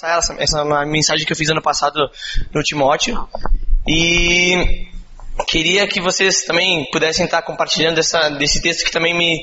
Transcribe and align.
passar 0.00 0.18
essa, 0.18 0.34
essa 0.38 0.62
uma 0.62 0.84
mensagem 0.86 1.26
que 1.26 1.32
eu 1.32 1.36
fiz 1.36 1.50
ano 1.50 1.62
passado 1.62 2.10
no 2.54 2.62
Timóteo. 2.62 3.28
E 3.86 4.88
queria 5.46 5.86
que 5.86 6.00
vocês 6.00 6.44
também 6.44 6.86
pudessem 6.90 7.26
estar 7.26 7.42
compartilhando 7.42 7.98
essa, 7.98 8.30
desse 8.30 8.62
texto 8.62 8.84
que 8.84 8.90
também 8.90 9.14
me, 9.16 9.38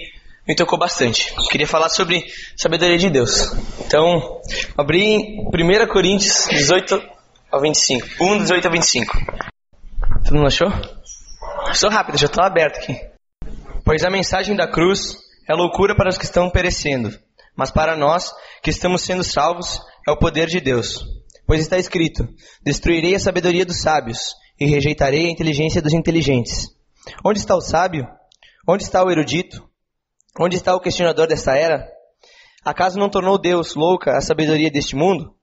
me 0.47 0.55
tocou 0.55 0.79
bastante. 0.79 1.33
Queria 1.49 1.67
falar 1.67 1.89
sobre 1.89 2.25
sabedoria 2.55 2.97
de 2.97 3.09
Deus. 3.09 3.51
Então, 3.85 4.41
abri 4.78 5.04
em 5.04 5.41
1 5.41 5.88
Coríntios 5.88 6.48
18 6.50 7.02
ao 7.52 7.62
25. 7.62 8.08
1, 8.20 8.38
18 8.39 8.66
ao 8.66 8.71
25. 8.71 9.18
Todo 10.24 10.36
mundo 10.36 10.48
achou? 10.48 10.71
Sou 11.74 11.89
rápido, 11.89 12.18
já 12.18 12.26
estou 12.26 12.44
aberto 12.44 12.78
aqui. 12.78 13.00
Pois 13.84 14.04
a 14.04 14.10
mensagem 14.10 14.55
da 14.55 14.68
cruz 14.68 15.18
é 15.48 15.54
loucura 15.54 15.96
para 15.96 16.10
os 16.10 16.18
que 16.18 16.26
estão 16.26 16.50
perecendo, 16.50 17.18
mas 17.55 17.71
para 17.71 17.96
nós 17.96 18.34
que 18.62 18.70
estamos 18.70 19.02
sendo 19.02 19.24
salvos 19.24 19.80
é 20.08 20.12
o 20.12 20.18
poder 20.18 20.48
de 20.48 20.62
Deus. 20.62 21.05
Pois 21.46 21.60
está 21.60 21.78
escrito: 21.78 22.28
Destruirei 22.64 23.14
a 23.14 23.20
sabedoria 23.20 23.65
dos 23.65 23.82
sábios 23.82 24.20
e 24.57 24.65
rejeitarei 24.65 25.28
a 25.28 25.32
inteligência 25.32 25.82
dos 25.82 25.93
inteligentes. 25.93 26.70
Onde 27.25 27.39
está 27.39 27.56
o 27.56 27.61
sábio? 27.61 28.07
Onde 28.68 28.84
está 28.84 29.04
o 29.04 29.12
erudito? 29.12 29.68
Onde 30.39 30.56
está 30.56 30.74
o 30.74 30.79
questionador 30.79 31.28
desta 31.28 31.56
era? 31.56 31.86
Acaso 32.64 32.98
não 32.98 33.09
tornou 33.09 33.38
Deus 33.38 33.75
louca 33.75 34.17
a 34.17 34.22
sabedoria 34.22 34.72
deste 34.72 34.95
mundo? 34.95 35.36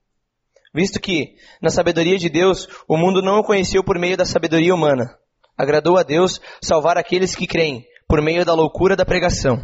Visto 0.75 1.01
que, 1.01 1.37
na 1.63 1.71
sabedoria 1.71 2.19
de 2.19 2.29
Deus, 2.29 2.67
o 2.89 2.97
mundo 2.97 3.23
não 3.23 3.39
o 3.39 3.45
conheceu 3.45 3.85
por 3.85 3.99
meio 3.99 4.17
da 4.17 4.25
sabedoria 4.25 4.75
humana. 4.75 5.17
Agradou 5.57 5.97
a 5.97 6.03
Deus 6.03 6.41
salvar 6.61 6.99
aqueles 6.99 7.35
que 7.35 7.47
creem, 7.47 7.85
por 8.09 8.21
meio 8.21 8.45
da 8.45 8.55
loucura 8.55 8.97
da 8.97 9.05
pregação. 9.05 9.63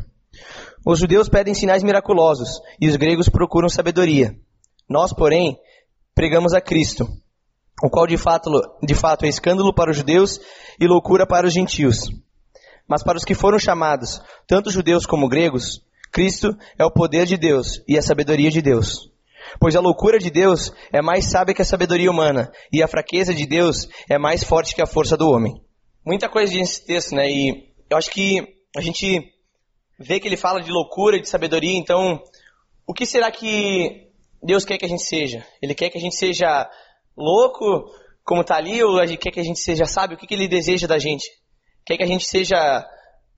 Os 0.86 1.00
judeus 1.00 1.28
pedem 1.28 1.54
sinais 1.54 1.82
miraculosos, 1.82 2.60
e 2.80 2.88
os 2.88 2.96
gregos 2.96 3.28
procuram 3.28 3.68
sabedoria. 3.68 4.36
Nós, 4.90 5.12
porém, 5.12 5.56
pregamos 6.16 6.52
a 6.52 6.60
Cristo, 6.60 7.08
o 7.80 7.88
qual 7.88 8.08
de 8.08 8.16
fato, 8.16 8.50
de 8.82 8.94
fato 8.96 9.24
é 9.24 9.28
escândalo 9.28 9.72
para 9.72 9.92
os 9.92 9.96
judeus 9.96 10.40
e 10.80 10.86
loucura 10.88 11.24
para 11.24 11.46
os 11.46 11.52
gentios. 11.52 12.10
Mas 12.88 13.04
para 13.04 13.16
os 13.16 13.24
que 13.24 13.36
foram 13.36 13.56
chamados, 13.56 14.20
tanto 14.48 14.68
judeus 14.68 15.06
como 15.06 15.28
gregos, 15.28 15.80
Cristo 16.10 16.58
é 16.76 16.84
o 16.84 16.90
poder 16.90 17.24
de 17.24 17.36
Deus 17.36 17.80
e 17.86 17.96
a 17.96 18.02
sabedoria 18.02 18.50
de 18.50 18.60
Deus. 18.60 19.08
Pois 19.60 19.76
a 19.76 19.80
loucura 19.80 20.18
de 20.18 20.28
Deus 20.28 20.72
é 20.92 21.00
mais 21.00 21.26
sábia 21.26 21.54
que 21.54 21.62
a 21.62 21.64
sabedoria 21.64 22.10
humana, 22.10 22.50
e 22.72 22.82
a 22.82 22.88
fraqueza 22.88 23.32
de 23.32 23.46
Deus 23.46 23.88
é 24.08 24.18
mais 24.18 24.42
forte 24.42 24.74
que 24.74 24.82
a 24.82 24.86
força 24.86 25.16
do 25.16 25.30
homem. 25.30 25.62
Muita 26.04 26.28
coisa 26.28 26.52
nesse 26.52 26.84
texto, 26.84 27.14
né? 27.14 27.30
E 27.30 27.72
eu 27.88 27.96
acho 27.96 28.10
que 28.10 28.44
a 28.76 28.80
gente 28.80 29.22
vê 30.00 30.18
que 30.18 30.26
ele 30.26 30.36
fala 30.36 30.60
de 30.60 30.70
loucura 30.72 31.16
e 31.16 31.20
de 31.20 31.28
sabedoria, 31.28 31.78
então 31.78 32.20
o 32.84 32.92
que 32.92 33.06
será 33.06 33.30
que 33.30 34.09
Deus 34.42 34.64
quer 34.64 34.78
que 34.78 34.86
a 34.86 34.88
gente 34.88 35.02
seja? 35.02 35.46
Ele 35.60 35.74
quer 35.74 35.90
que 35.90 35.98
a 35.98 36.00
gente 36.00 36.16
seja 36.16 36.68
louco, 37.16 37.90
como 38.24 38.40
está 38.40 38.56
ali, 38.56 38.82
ou 38.82 39.02
ele 39.02 39.16
quer 39.16 39.30
que 39.30 39.40
a 39.40 39.44
gente 39.44 39.60
seja 39.60 39.84
sábio? 39.84 40.16
O 40.16 40.20
que, 40.20 40.26
que 40.26 40.34
ele 40.34 40.48
deseja 40.48 40.86
da 40.86 40.98
gente? 40.98 41.28
Quer 41.84 41.96
que 41.96 42.02
a 42.02 42.06
gente 42.06 42.24
seja 42.24 42.84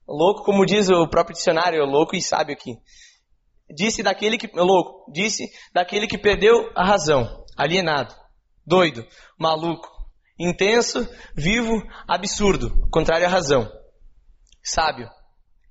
louco, 0.07 0.45
como 0.45 0.67
diz 0.67 0.89
o 0.89 1.09
próprio 1.09 1.35
dicionário, 1.35 1.85
louco 1.85 2.15
e 2.15 2.23
sábio 2.23 2.55
aqui. 2.55 2.77
Disse 3.75 4.03
daquele 4.03 4.37
que, 4.37 4.49
louco, 4.55 5.11
disse 5.11 5.51
daquele 5.73 6.07
que 6.07 6.19
perdeu 6.19 6.71
a 6.75 6.85
razão, 6.85 7.45
alienado, 7.57 8.15
doido, 8.67 9.07
maluco, 9.39 9.89
intenso, 10.39 11.09
vivo, 11.35 11.83
absurdo, 12.07 12.89
contrário 12.91 13.27
à 13.27 13.31
razão. 13.31 13.71
Sábio, 14.63 15.09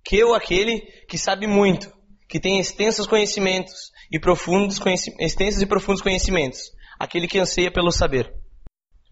que 0.03 0.17
eu 0.17 0.33
aquele 0.33 0.81
que 1.07 1.17
sabe 1.17 1.47
muito, 1.47 1.91
que 2.31 2.39
tem 2.39 2.61
extensos 2.61 3.05
conhecimentos 3.05 3.91
e 4.09 4.17
profundos 4.17 4.79
conhecimentos, 4.79 5.25
extensos 5.25 5.61
e 5.61 5.65
profundos 5.65 6.01
conhecimentos, 6.01 6.71
aquele 6.97 7.27
que 7.27 7.37
anseia 7.37 7.69
pelo 7.69 7.91
saber. 7.91 8.33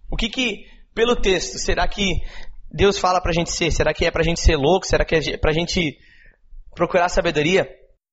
O 0.10 0.16
que 0.16 0.30
que 0.30 0.66
pelo 0.96 1.18
texto 1.18 1.60
será 1.60 1.86
que 1.86 2.14
Deus 2.72 2.98
fala 2.98 3.20
para 3.20 3.32
a 3.32 3.34
gente 3.34 3.52
ser? 3.52 3.72
Será 3.72 3.94
que 3.94 4.06
é 4.06 4.12
para 4.12 4.22
a 4.22 4.24
gente 4.24 4.40
ser 4.40 4.56
louco? 4.56 4.88
Será 4.88 5.04
que 5.04 5.16
é 5.16 5.38
para 5.38 5.52
a 5.52 5.54
gente 5.54 5.98
procurar 6.74 7.10
sabedoria? 7.10 7.70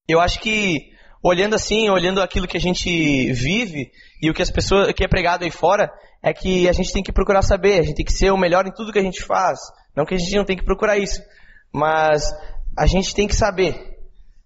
Eu 0.08 0.18
acho 0.18 0.40
que 0.40 0.90
olhando 1.22 1.54
assim, 1.54 1.88
olhando 1.88 2.20
aquilo 2.20 2.48
que 2.48 2.56
a 2.56 2.60
gente 2.60 3.32
vive 3.32 3.92
e 4.20 4.28
o 4.28 4.34
que 4.34 4.42
as 4.42 4.50
pessoas 4.50 4.92
que 4.92 5.04
é 5.04 5.08
pregado 5.08 5.44
aí 5.44 5.52
fora, 5.52 5.88
é 6.20 6.32
que 6.32 6.68
a 6.68 6.72
gente 6.72 6.92
tem 6.92 7.02
que 7.02 7.12
procurar 7.12 7.42
saber, 7.42 7.78
a 7.78 7.82
gente 7.82 7.94
tem 7.94 8.04
que 8.04 8.12
ser 8.12 8.32
o 8.32 8.36
melhor 8.36 8.66
em 8.66 8.72
tudo 8.72 8.92
que 8.92 8.98
a 8.98 9.02
gente 9.02 9.22
faz. 9.22 9.60
Não 9.96 10.04
que 10.04 10.14
a 10.14 10.18
gente 10.18 10.34
não 10.34 10.44
tem 10.44 10.56
que 10.56 10.64
procurar 10.64 10.98
isso, 10.98 11.22
mas 11.72 12.24
a 12.76 12.86
gente 12.86 13.14
tem 13.14 13.28
que 13.28 13.36
saber. 13.36 13.95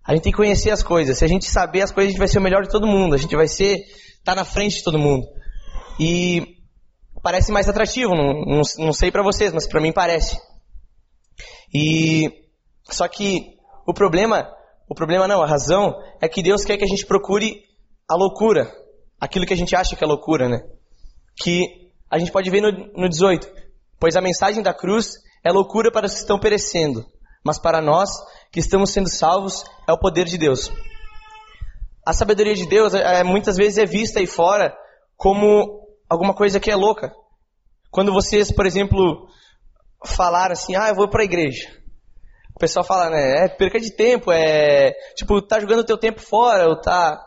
A 0.04 0.14
gente 0.14 0.22
tem 0.22 0.32
que 0.32 0.36
conhecer 0.36 0.70
as 0.70 0.82
coisas. 0.82 1.18
Se 1.18 1.24
a 1.24 1.28
gente 1.28 1.44
saber 1.44 1.82
as 1.82 1.92
coisas, 1.92 2.08
a 2.08 2.12
gente 2.12 2.18
vai 2.18 2.28
ser 2.28 2.38
o 2.38 2.42
melhor 2.42 2.62
de 2.62 2.70
todo 2.70 2.86
mundo. 2.86 3.14
A 3.14 3.18
gente 3.18 3.36
vai 3.36 3.46
ser 3.46 3.84
tá 4.24 4.34
na 4.34 4.44
frente 4.44 4.76
de 4.76 4.84
todo 4.84 4.98
mundo. 4.98 5.26
E 5.98 6.56
parece 7.22 7.52
mais 7.52 7.68
atrativo, 7.68 8.14
não, 8.14 8.44
não, 8.44 8.62
não 8.78 8.92
sei 8.92 9.10
para 9.10 9.22
vocês, 9.22 9.52
mas 9.52 9.66
para 9.66 9.80
mim 9.80 9.92
parece. 9.92 10.38
E 11.72 12.30
só 12.84 13.06
que 13.06 13.56
o 13.86 13.92
problema, 13.92 14.50
o 14.88 14.94
problema 14.94 15.28
não, 15.28 15.42
a 15.42 15.46
razão 15.46 15.94
é 16.20 16.28
que 16.28 16.42
Deus 16.42 16.64
quer 16.64 16.76
que 16.76 16.84
a 16.84 16.88
gente 16.88 17.06
procure 17.06 17.62
a 18.08 18.16
loucura, 18.16 18.70
aquilo 19.20 19.46
que 19.46 19.52
a 19.52 19.56
gente 19.56 19.76
acha 19.76 19.94
que 19.94 20.02
é 20.02 20.06
loucura, 20.06 20.48
né? 20.48 20.60
Que 21.36 21.90
a 22.10 22.18
gente 22.18 22.32
pode 22.32 22.50
ver 22.50 22.60
no, 22.60 22.70
no 22.94 23.08
18, 23.08 23.48
pois 23.98 24.16
a 24.16 24.20
mensagem 24.20 24.62
da 24.62 24.74
cruz 24.74 25.14
é 25.44 25.52
loucura 25.52 25.92
para 25.92 26.06
os 26.06 26.12
que 26.12 26.20
estão 26.20 26.38
perecendo, 26.38 27.04
mas 27.44 27.58
para 27.58 27.80
nós 27.80 28.10
que 28.52 28.60
estamos 28.60 28.90
sendo 28.90 29.08
salvos 29.08 29.64
é 29.88 29.92
o 29.92 29.98
poder 29.98 30.26
de 30.26 30.36
Deus. 30.36 30.70
A 32.04 32.12
sabedoria 32.12 32.54
de 32.54 32.66
Deus 32.66 32.94
é, 32.94 33.22
muitas 33.22 33.56
vezes 33.56 33.78
é 33.78 33.84
vista 33.84 34.18
aí 34.18 34.26
fora 34.26 34.74
como 35.16 35.86
alguma 36.08 36.34
coisa 36.34 36.58
que 36.58 36.70
é 36.70 36.76
louca. 36.76 37.12
Quando 37.90 38.12
vocês, 38.12 38.50
por 38.52 38.66
exemplo, 38.66 39.28
falaram 40.04 40.52
assim, 40.52 40.76
ah, 40.76 40.88
eu 40.88 40.94
vou 40.94 41.08
para 41.08 41.22
a 41.22 41.24
igreja. 41.24 41.68
O 42.54 42.58
pessoal 42.58 42.84
fala, 42.84 43.10
né, 43.10 43.44
é 43.44 43.48
perca 43.48 43.80
de 43.80 43.90
tempo, 43.90 44.30
é 44.30 44.92
tipo, 45.14 45.40
tá 45.40 45.60
jogando 45.60 45.80
o 45.80 45.84
teu 45.84 45.96
tempo 45.96 46.20
fora, 46.20 46.68
ou 46.68 46.80
tá, 46.80 47.18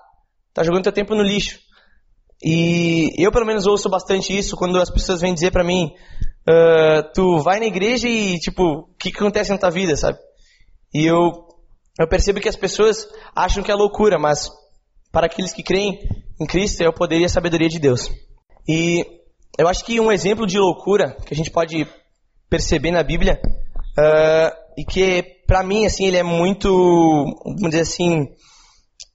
tá 0.53 0.63
jogando 0.63 0.83
teu 0.83 0.91
tempo 0.91 1.15
no 1.15 1.23
lixo. 1.23 1.59
E 2.43 3.09
eu, 3.17 3.31
pelo 3.31 3.45
menos, 3.45 3.65
ouço 3.65 3.89
bastante 3.89 4.37
isso 4.37 4.57
quando 4.57 4.79
as 4.79 4.89
pessoas 4.89 5.21
vêm 5.21 5.33
dizer 5.33 5.51
para 5.51 5.63
mim, 5.63 5.93
uh, 6.47 7.11
tu 7.13 7.39
vai 7.39 7.59
na 7.59 7.65
igreja 7.65 8.07
e, 8.07 8.37
tipo, 8.39 8.63
o 8.63 8.95
que, 8.99 9.11
que 9.11 9.17
acontece 9.17 9.51
na 9.51 9.57
tua 9.57 9.69
vida, 9.69 9.95
sabe? 9.95 10.17
E 10.93 11.05
eu, 11.05 11.47
eu 11.99 12.07
percebo 12.07 12.39
que 12.39 12.49
as 12.49 12.55
pessoas 12.55 13.07
acham 13.35 13.63
que 13.63 13.71
é 13.71 13.75
loucura, 13.75 14.19
mas 14.19 14.49
para 15.11 15.27
aqueles 15.27 15.53
que 15.53 15.63
creem 15.63 15.99
em 16.39 16.45
Cristo 16.45 16.81
é 16.81 16.89
o 16.89 16.93
poder 16.93 17.19
e 17.19 17.25
a 17.25 17.29
sabedoria 17.29 17.69
de 17.69 17.79
Deus. 17.79 18.09
E 18.67 19.05
eu 19.57 19.67
acho 19.67 19.85
que 19.85 19.99
um 19.99 20.11
exemplo 20.11 20.47
de 20.47 20.57
loucura 20.57 21.15
que 21.25 21.33
a 21.33 21.37
gente 21.37 21.51
pode 21.51 21.87
perceber 22.49 22.91
na 22.91 23.03
Bíblia 23.03 23.39
uh, 23.97 24.55
e 24.77 24.85
que 24.85 25.23
para 25.45 25.63
mim 25.63 25.85
assim 25.85 26.07
ele 26.07 26.17
é 26.17 26.23
muito, 26.23 26.69
vamos 27.45 27.69
dizer 27.69 27.81
assim, 27.81 28.27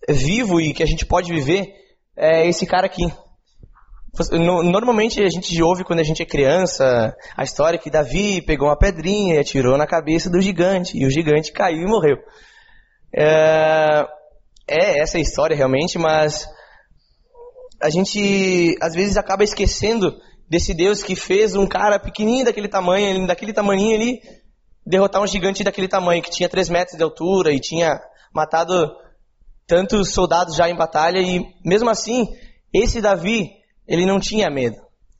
vivo 0.08 0.60
e 0.60 0.72
que 0.72 0.82
a 0.82 0.86
gente 0.86 1.04
pode 1.04 1.32
viver 1.32 1.74
é 2.16 2.46
esse 2.48 2.66
cara 2.66 2.86
aqui. 2.86 3.04
Normalmente 4.38 5.22
a 5.22 5.28
gente 5.28 5.62
ouve 5.62 5.84
quando 5.84 6.00
a 6.00 6.04
gente 6.04 6.22
é 6.22 6.26
criança 6.26 7.16
a 7.36 7.44
história 7.44 7.78
que 7.78 7.90
Davi 7.90 8.42
pegou 8.42 8.68
uma 8.68 8.78
pedrinha 8.78 9.34
e 9.34 9.38
atirou 9.38 9.76
na 9.76 9.86
cabeça 9.86 10.28
do 10.28 10.40
gigante 10.40 10.96
e 10.96 11.06
o 11.06 11.10
gigante 11.10 11.52
caiu 11.52 11.82
e 11.82 11.86
morreu. 11.86 12.16
É, 13.14 14.06
é 14.66 14.98
essa 14.98 15.18
a 15.18 15.20
história 15.20 15.56
realmente, 15.56 15.98
mas 15.98 16.46
a 17.80 17.90
gente 17.90 18.76
às 18.82 18.94
vezes 18.94 19.16
acaba 19.16 19.44
esquecendo 19.44 20.12
desse 20.48 20.74
Deus 20.74 21.02
que 21.02 21.14
fez 21.14 21.54
um 21.54 21.66
cara 21.66 21.98
pequenininho 21.98 22.46
daquele 22.46 22.68
tamanho, 22.68 23.26
daquele 23.26 23.52
tamanho 23.52 23.94
ali, 23.94 24.20
derrotar 24.86 25.22
um 25.22 25.26
gigante 25.26 25.62
daquele 25.62 25.88
tamanho, 25.88 26.22
que 26.22 26.30
tinha 26.30 26.48
3 26.48 26.68
metros 26.70 26.96
de 26.96 27.02
altura 27.02 27.52
e 27.52 27.60
tinha 27.60 28.00
matado 28.32 28.90
tantos 29.66 30.12
soldados 30.12 30.56
já 30.56 30.68
em 30.68 30.76
batalha, 30.76 31.18
e 31.18 31.44
mesmo 31.62 31.90
assim, 31.90 32.26
esse 32.72 33.02
Davi, 33.02 33.50
ele 33.88 34.04
não 34.04 34.20
tinha 34.20 34.50
medo. 34.50 34.76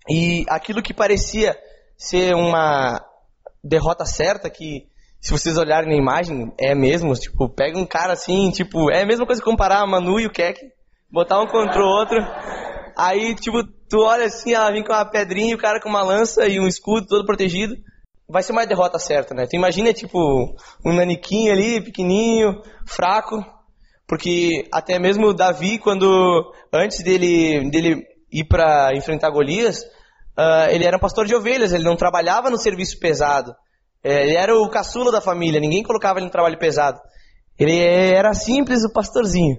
E 0.09 0.44
aquilo 0.49 0.82
que 0.82 0.94
parecia 0.94 1.56
ser 1.97 2.35
uma 2.35 3.00
derrota 3.65 4.05
certa, 4.05 4.49
que 4.49 4.87
se 5.20 5.32
vocês 5.32 5.56
olharem 5.56 5.91
na 5.91 5.97
imagem, 5.97 6.53
é 6.61 6.75
mesmo, 6.75 7.12
tipo, 7.15 7.49
pega 7.49 7.79
um 7.79 7.87
cara 7.87 8.12
assim, 8.12 8.50
tipo, 8.50 8.91
é 8.91 9.03
a 9.03 9.06
mesma 9.06 9.26
coisa 9.26 9.41
que 9.41 9.49
comparar 9.49 9.81
a 9.81 9.87
Manu 9.87 10.20
e 10.20 10.26
o 10.26 10.31
Keck, 10.31 10.61
botar 11.11 11.41
um 11.41 11.47
contra 11.47 11.81
o 11.81 11.87
outro, 11.87 12.19
aí, 12.97 13.35
tipo, 13.35 13.65
tu 13.88 13.99
olha 14.00 14.26
assim, 14.26 14.53
ela 14.53 14.71
vem 14.71 14.85
com 14.85 14.93
uma 14.93 15.05
pedrinha 15.05 15.56
o 15.56 15.59
cara 15.59 15.81
com 15.81 15.88
uma 15.88 16.03
lança 16.03 16.47
e 16.47 16.61
um 16.61 16.69
escudo 16.69 17.06
todo 17.06 17.26
protegido, 17.26 17.75
vai 18.29 18.43
ser 18.43 18.53
uma 18.53 18.67
derrota 18.67 18.99
certa, 18.99 19.35
né? 19.35 19.47
Tu 19.47 19.56
imagina, 19.56 19.93
tipo, 19.93 20.55
um 20.85 20.93
naniquinho 20.93 21.53
ali, 21.53 21.81
pequenininho, 21.81 22.62
fraco, 22.87 23.43
porque 24.06 24.69
até 24.73 24.99
mesmo 24.99 25.35
Davi, 25.35 25.79
quando, 25.79 26.53
antes 26.73 27.03
dele, 27.03 27.69
dele 27.71 28.06
ir 28.31 28.45
para 28.45 28.95
enfrentar 28.95 29.31
Golias, 29.31 29.83
uh, 30.37 30.71
ele 30.71 30.85
era 30.85 30.99
pastor 30.99 31.27
de 31.27 31.35
ovelhas, 31.35 31.73
ele 31.73 31.85
não 31.85 31.97
trabalhava 31.97 32.51
no 32.51 32.59
serviço 32.59 32.99
pesado, 32.99 33.55
é, 34.03 34.23
ele 34.23 34.37
era 34.37 34.55
o 34.57 34.71
caçula 34.71 35.11
da 35.11 35.21
família, 35.21 35.61
ninguém 35.61 35.83
colocava 35.83 36.19
ele 36.19 36.27
no 36.27 36.33
trabalho 36.33 36.59
pesado. 36.59 37.01
Ele 37.59 37.77
era 37.77 38.33
simples, 38.35 38.85
o 38.85 38.93
pastorzinho. 38.93 39.57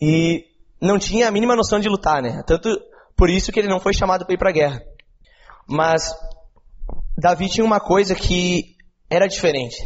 E 0.00 0.44
não 0.80 0.98
tinha 0.98 1.28
a 1.28 1.30
mínima 1.30 1.54
noção 1.54 1.78
de 1.78 1.88
lutar, 1.88 2.20
né? 2.20 2.42
Tanto 2.46 2.68
por 3.16 3.30
isso 3.30 3.52
que 3.52 3.60
ele 3.60 3.68
não 3.68 3.78
foi 3.78 3.94
chamado 3.94 4.24
para 4.24 4.34
ir 4.34 4.38
para 4.38 4.50
a 4.50 4.52
guerra. 4.52 4.82
Mas 5.68 6.12
Davi 7.16 7.48
tinha 7.48 7.64
uma 7.64 7.78
coisa 7.78 8.14
que 8.14 8.76
era 9.08 9.28
diferente. 9.28 9.76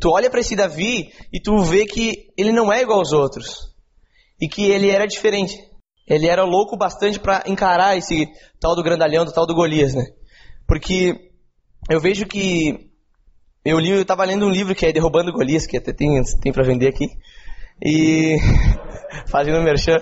Tu 0.00 0.08
olha 0.08 0.30
para 0.30 0.40
esse 0.40 0.56
Davi 0.56 1.12
e 1.32 1.40
tu 1.40 1.58
vê 1.58 1.84
que 1.84 2.32
ele 2.36 2.52
não 2.52 2.72
é 2.72 2.80
igual 2.80 3.00
aos 3.00 3.12
outros. 3.12 3.74
E 4.40 4.48
que 4.48 4.70
ele 4.70 4.88
era 4.88 5.06
diferente. 5.06 5.58
Ele 6.08 6.26
era 6.26 6.42
louco 6.44 6.76
bastante 6.76 7.20
para 7.20 7.42
encarar 7.46 7.96
esse 7.96 8.26
tal 8.58 8.74
do 8.74 8.82
grandalhão, 8.82 9.24
do 9.24 9.32
tal 9.32 9.46
do 9.46 9.54
Golias, 9.54 9.94
né? 9.94 10.04
Porque 10.66 11.30
eu 11.90 12.00
vejo 12.00 12.26
que 12.26 12.88
eu 13.64 13.78
li, 13.78 13.90
eu 13.90 14.04
tava 14.04 14.24
lendo 14.24 14.46
um 14.46 14.50
livro 14.50 14.74
que 14.74 14.86
é 14.86 14.92
Derrubando 14.92 15.32
Golias, 15.32 15.66
que 15.66 15.76
até 15.76 15.92
tem, 15.92 16.22
tem 16.40 16.52
para 16.52 16.64
vender 16.64 16.88
aqui. 16.88 17.06
E 17.84 18.36
fazendo 19.28 19.62
merchan. 19.62 19.98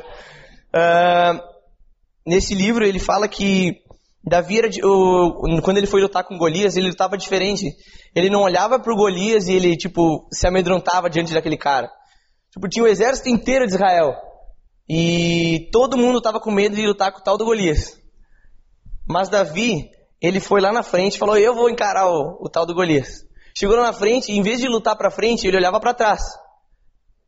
Uh, 0.74 1.40
nesse 2.24 2.54
livro 2.54 2.84
ele 2.84 2.98
fala 2.98 3.26
que 3.26 3.82
Davi 4.24 4.58
era 4.58 4.68
de, 4.68 4.84
o, 4.84 5.60
quando 5.62 5.78
ele 5.78 5.86
foi 5.86 6.00
lutar 6.00 6.24
com 6.24 6.36
Golias, 6.36 6.76
ele 6.76 6.88
lutava 6.88 7.16
diferente. 7.16 7.64
Ele 8.14 8.30
não 8.30 8.42
olhava 8.42 8.78
pro 8.78 8.96
Golias 8.96 9.48
e 9.48 9.54
ele 9.54 9.76
tipo 9.76 10.28
se 10.32 10.46
amedrontava 10.46 11.10
diante 11.10 11.34
daquele 11.34 11.56
cara. 11.56 11.88
Tipo, 12.50 12.68
tinha 12.68 12.84
o 12.84 12.88
exército 12.88 13.28
inteiro 13.28 13.66
de 13.66 13.74
Israel. 13.74 14.14
E 14.88 15.68
todo 15.72 15.96
mundo 15.96 16.18
estava 16.18 16.40
com 16.40 16.50
medo 16.50 16.76
de 16.76 16.86
lutar 16.86 17.12
com 17.12 17.18
o 17.18 17.22
tal 17.22 17.36
do 17.36 17.44
Golias. 17.44 18.00
Mas 19.08 19.28
Davi, 19.28 19.90
ele 20.20 20.40
foi 20.40 20.60
lá 20.60 20.72
na 20.72 20.82
frente 20.82 21.16
e 21.16 21.18
falou: 21.18 21.36
Eu 21.36 21.54
vou 21.54 21.68
encarar 21.68 22.06
o, 22.06 22.38
o 22.40 22.48
tal 22.48 22.64
do 22.64 22.74
Golias. 22.74 23.24
Chegou 23.56 23.76
lá 23.76 23.84
na 23.84 23.92
frente 23.92 24.30
e 24.30 24.36
em 24.36 24.42
vez 24.42 24.60
de 24.60 24.68
lutar 24.68 24.96
para 24.96 25.10
frente, 25.10 25.46
ele 25.46 25.56
olhava 25.56 25.80
para 25.80 25.94
trás. 25.94 26.20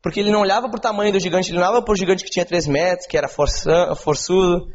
Porque 0.02 0.20
ele 0.20 0.30
não 0.30 0.40
olhava 0.40 0.68
para 0.68 0.78
o 0.78 0.80
tamanho 0.80 1.12
do 1.12 1.18
gigante, 1.18 1.50
ele 1.50 1.58
não 1.58 1.66
olhava 1.66 1.82
para 1.82 1.92
o 1.92 1.96
gigante 1.96 2.22
que 2.22 2.30
tinha 2.30 2.44
3 2.44 2.66
metros, 2.66 3.06
que 3.06 3.16
era 3.16 3.28
forçudo. 3.28 4.66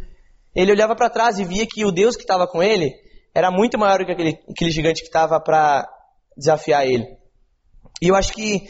Ele 0.53 0.71
olhava 0.71 0.95
para 0.95 1.09
trás 1.09 1.39
e 1.39 1.45
via 1.45 1.65
que 1.65 1.85
o 1.85 1.91
Deus 1.91 2.15
que 2.15 2.23
estava 2.23 2.47
com 2.47 2.61
ele 2.61 2.93
era 3.33 3.49
muito 3.49 3.77
maior 3.77 4.05
que 4.05 4.11
aquele, 4.11 4.39
aquele 4.49 4.71
gigante 4.71 5.01
que 5.01 5.07
estava 5.07 5.39
para 5.39 5.87
desafiar 6.37 6.85
ele. 6.85 7.05
E 8.01 8.09
eu 8.09 8.15
acho 8.15 8.33
que 8.33 8.69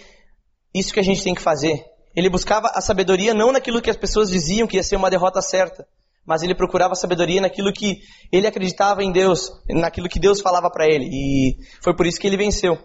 isso 0.74 0.94
que 0.94 1.00
a 1.00 1.04
gente 1.04 1.24
tem 1.24 1.34
que 1.34 1.42
fazer. 1.42 1.84
Ele 2.16 2.30
buscava 2.30 2.72
a 2.74 2.82
sabedoria 2.82 3.34
não 3.34 3.52
naquilo 3.52 3.82
que 3.82 3.90
as 3.90 3.98
pessoas 3.98 4.30
diziam 4.30 4.68
que 4.68 4.78
ia 4.78 4.84
ser 4.84 4.96
uma 4.96 5.10
derrota 5.10 5.42
certa, 5.42 5.88
mas 6.26 6.44
ele 6.44 6.56
procurava 6.56 6.96
sabedoria 6.96 7.42
naquilo 7.42 7.74
que 7.74 8.02
ele 8.32 8.48
acreditava 8.48 9.04
em 9.04 9.12
Deus, 9.12 9.52
naquilo 9.70 10.08
que 10.08 10.20
Deus 10.20 10.40
falava 10.42 10.70
para 10.70 10.86
ele. 10.86 11.10
E 11.12 11.58
foi 11.82 11.96
por 11.96 12.06
isso 12.06 12.20
que 12.20 12.28
ele 12.28 12.38
venceu. 12.38 12.78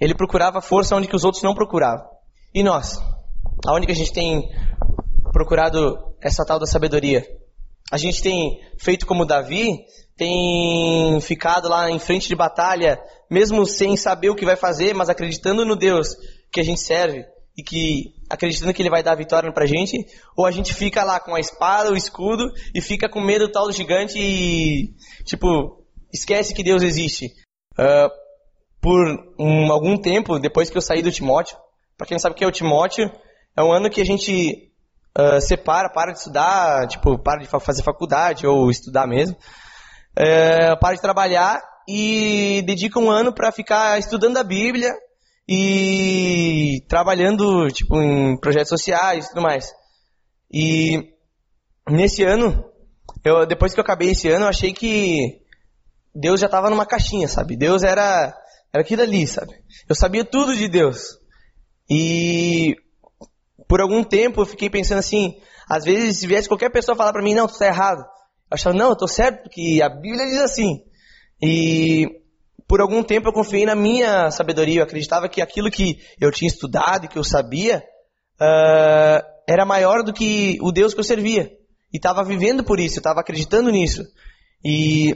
Ele 0.00 0.14
procurava 0.14 0.60
força 0.60 0.94
onde 0.94 1.08
que 1.08 1.16
os 1.16 1.24
outros 1.24 1.42
não 1.42 1.54
procuravam. 1.54 2.06
E 2.54 2.62
nós? 2.62 3.00
Aonde 3.66 3.86
que 3.86 3.92
a 3.92 3.96
gente 3.96 4.12
tem 4.12 4.48
procurado 5.32 6.14
essa 6.22 6.44
tal 6.44 6.58
da 6.58 6.66
sabedoria? 6.66 7.26
A 7.90 7.96
gente 7.96 8.22
tem 8.22 8.60
feito 8.78 9.06
como 9.06 9.24
Davi, 9.24 9.84
tem 10.16 11.20
ficado 11.20 11.68
lá 11.68 11.90
em 11.90 11.98
frente 11.98 12.28
de 12.28 12.34
batalha, 12.34 12.98
mesmo 13.30 13.64
sem 13.64 13.96
saber 13.96 14.30
o 14.30 14.34
que 14.34 14.44
vai 14.44 14.56
fazer, 14.56 14.94
mas 14.94 15.08
acreditando 15.08 15.64
no 15.64 15.76
Deus 15.76 16.16
que 16.52 16.60
a 16.60 16.64
gente 16.64 16.80
serve 16.80 17.24
e 17.56 17.62
que 17.62 18.15
acreditando 18.28 18.72
que 18.72 18.82
ele 18.82 18.90
vai 18.90 19.02
dar 19.02 19.12
a 19.12 19.16
vitória 19.16 19.52
pra 19.52 19.66
gente, 19.66 19.96
ou 20.36 20.46
a 20.46 20.50
gente 20.50 20.74
fica 20.74 21.04
lá 21.04 21.20
com 21.20 21.34
a 21.34 21.40
espada, 21.40 21.92
o 21.92 21.96
escudo 21.96 22.52
e 22.74 22.80
fica 22.80 23.08
com 23.08 23.20
medo 23.20 23.46
do 23.46 23.52
tal 23.52 23.66
do 23.66 23.72
gigante 23.72 24.18
e 24.18 24.94
tipo 25.24 25.84
esquece 26.12 26.54
que 26.54 26.62
Deus 26.62 26.82
existe. 26.82 27.26
Uh, 27.78 28.10
por 28.80 29.04
um, 29.38 29.72
algum 29.72 29.96
tempo 29.98 30.38
depois 30.38 30.70
que 30.70 30.76
eu 30.76 30.82
saí 30.82 31.02
do 31.02 31.10
Timóteo, 31.10 31.58
para 31.96 32.06
quem 32.06 32.14
não 32.14 32.20
sabe 32.20 32.34
o 32.34 32.36
que 32.36 32.44
é 32.44 32.46
o 32.46 32.52
Timóteo, 32.52 33.10
é 33.56 33.62
um 33.62 33.72
ano 33.72 33.90
que 33.90 34.00
a 34.00 34.04
gente 34.04 34.70
uh, 35.18 35.40
separa, 35.40 35.90
para 35.90 36.12
de 36.12 36.18
estudar, 36.18 36.86
tipo, 36.86 37.18
para 37.18 37.40
de 37.40 37.48
fazer 37.48 37.82
faculdade 37.82 38.46
ou 38.46 38.70
estudar 38.70 39.06
mesmo, 39.06 39.36
uh, 39.36 40.78
para 40.78 40.94
de 40.94 41.00
trabalhar 41.00 41.60
e 41.88 42.62
dedica 42.66 42.98
um 42.98 43.10
ano 43.10 43.32
para 43.32 43.50
ficar 43.52 43.98
estudando 43.98 44.36
a 44.36 44.44
Bíblia 44.44 44.92
e 45.48 46.84
trabalhando, 46.88 47.68
tipo, 47.68 48.00
em 48.00 48.38
projetos 48.38 48.68
sociais 48.68 49.26
e 49.26 49.28
tudo 49.28 49.42
mais. 49.42 49.72
E 50.52 51.12
nesse 51.88 52.24
ano, 52.24 52.64
eu, 53.24 53.46
depois 53.46 53.72
que 53.72 53.80
eu 53.80 53.84
acabei 53.84 54.10
esse 54.10 54.28
ano, 54.28 54.44
eu 54.44 54.48
achei 54.48 54.72
que 54.72 55.40
Deus 56.14 56.40
já 56.40 56.46
estava 56.46 56.70
numa 56.70 56.86
caixinha, 56.86 57.28
sabe? 57.28 57.56
Deus 57.56 57.82
era, 57.82 58.34
era 58.72 58.82
aquilo 58.82 59.02
ali, 59.02 59.26
sabe? 59.26 59.52
Eu 59.88 59.94
sabia 59.94 60.24
tudo 60.24 60.56
de 60.56 60.68
Deus. 60.68 61.18
E 61.88 62.76
por 63.68 63.80
algum 63.80 64.02
tempo 64.02 64.40
eu 64.40 64.46
fiquei 64.46 64.70
pensando 64.70 64.98
assim, 64.98 65.38
às 65.68 65.84
vezes 65.84 66.18
se 66.18 66.26
viesse 66.26 66.48
qualquer 66.48 66.70
pessoa 66.70 66.96
falar 66.96 67.12
para 67.12 67.22
mim, 67.22 67.34
não, 67.34 67.46
tu 67.46 67.58
tá 67.58 67.66
errado. 67.66 68.00
Eu 68.00 68.54
achava, 68.54 68.76
não, 68.76 68.90
eu 68.90 68.96
tô 68.96 69.06
certo, 69.06 69.42
porque 69.42 69.80
a 69.82 69.88
Bíblia 69.88 70.26
diz 70.26 70.40
assim. 70.40 70.82
E 71.42 72.06
por 72.68 72.80
algum 72.80 73.02
tempo 73.02 73.28
eu 73.28 73.32
confiei 73.32 73.64
na 73.64 73.74
minha 73.74 74.30
sabedoria, 74.30 74.80
eu 74.80 74.84
acreditava 74.84 75.28
que 75.28 75.40
aquilo 75.40 75.70
que 75.70 75.98
eu 76.20 76.30
tinha 76.30 76.48
estudado 76.48 77.08
que 77.08 77.18
eu 77.18 77.24
sabia 77.24 77.82
uh, 78.40 79.22
era 79.48 79.64
maior 79.64 80.02
do 80.02 80.12
que 80.12 80.58
o 80.60 80.72
Deus 80.72 80.92
que 80.92 81.00
eu 81.00 81.04
servia. 81.04 81.50
E 81.92 81.96
estava 81.96 82.24
vivendo 82.24 82.64
por 82.64 82.80
isso, 82.80 82.98
estava 82.98 83.20
acreditando 83.20 83.70
nisso. 83.70 84.02
E 84.64 85.14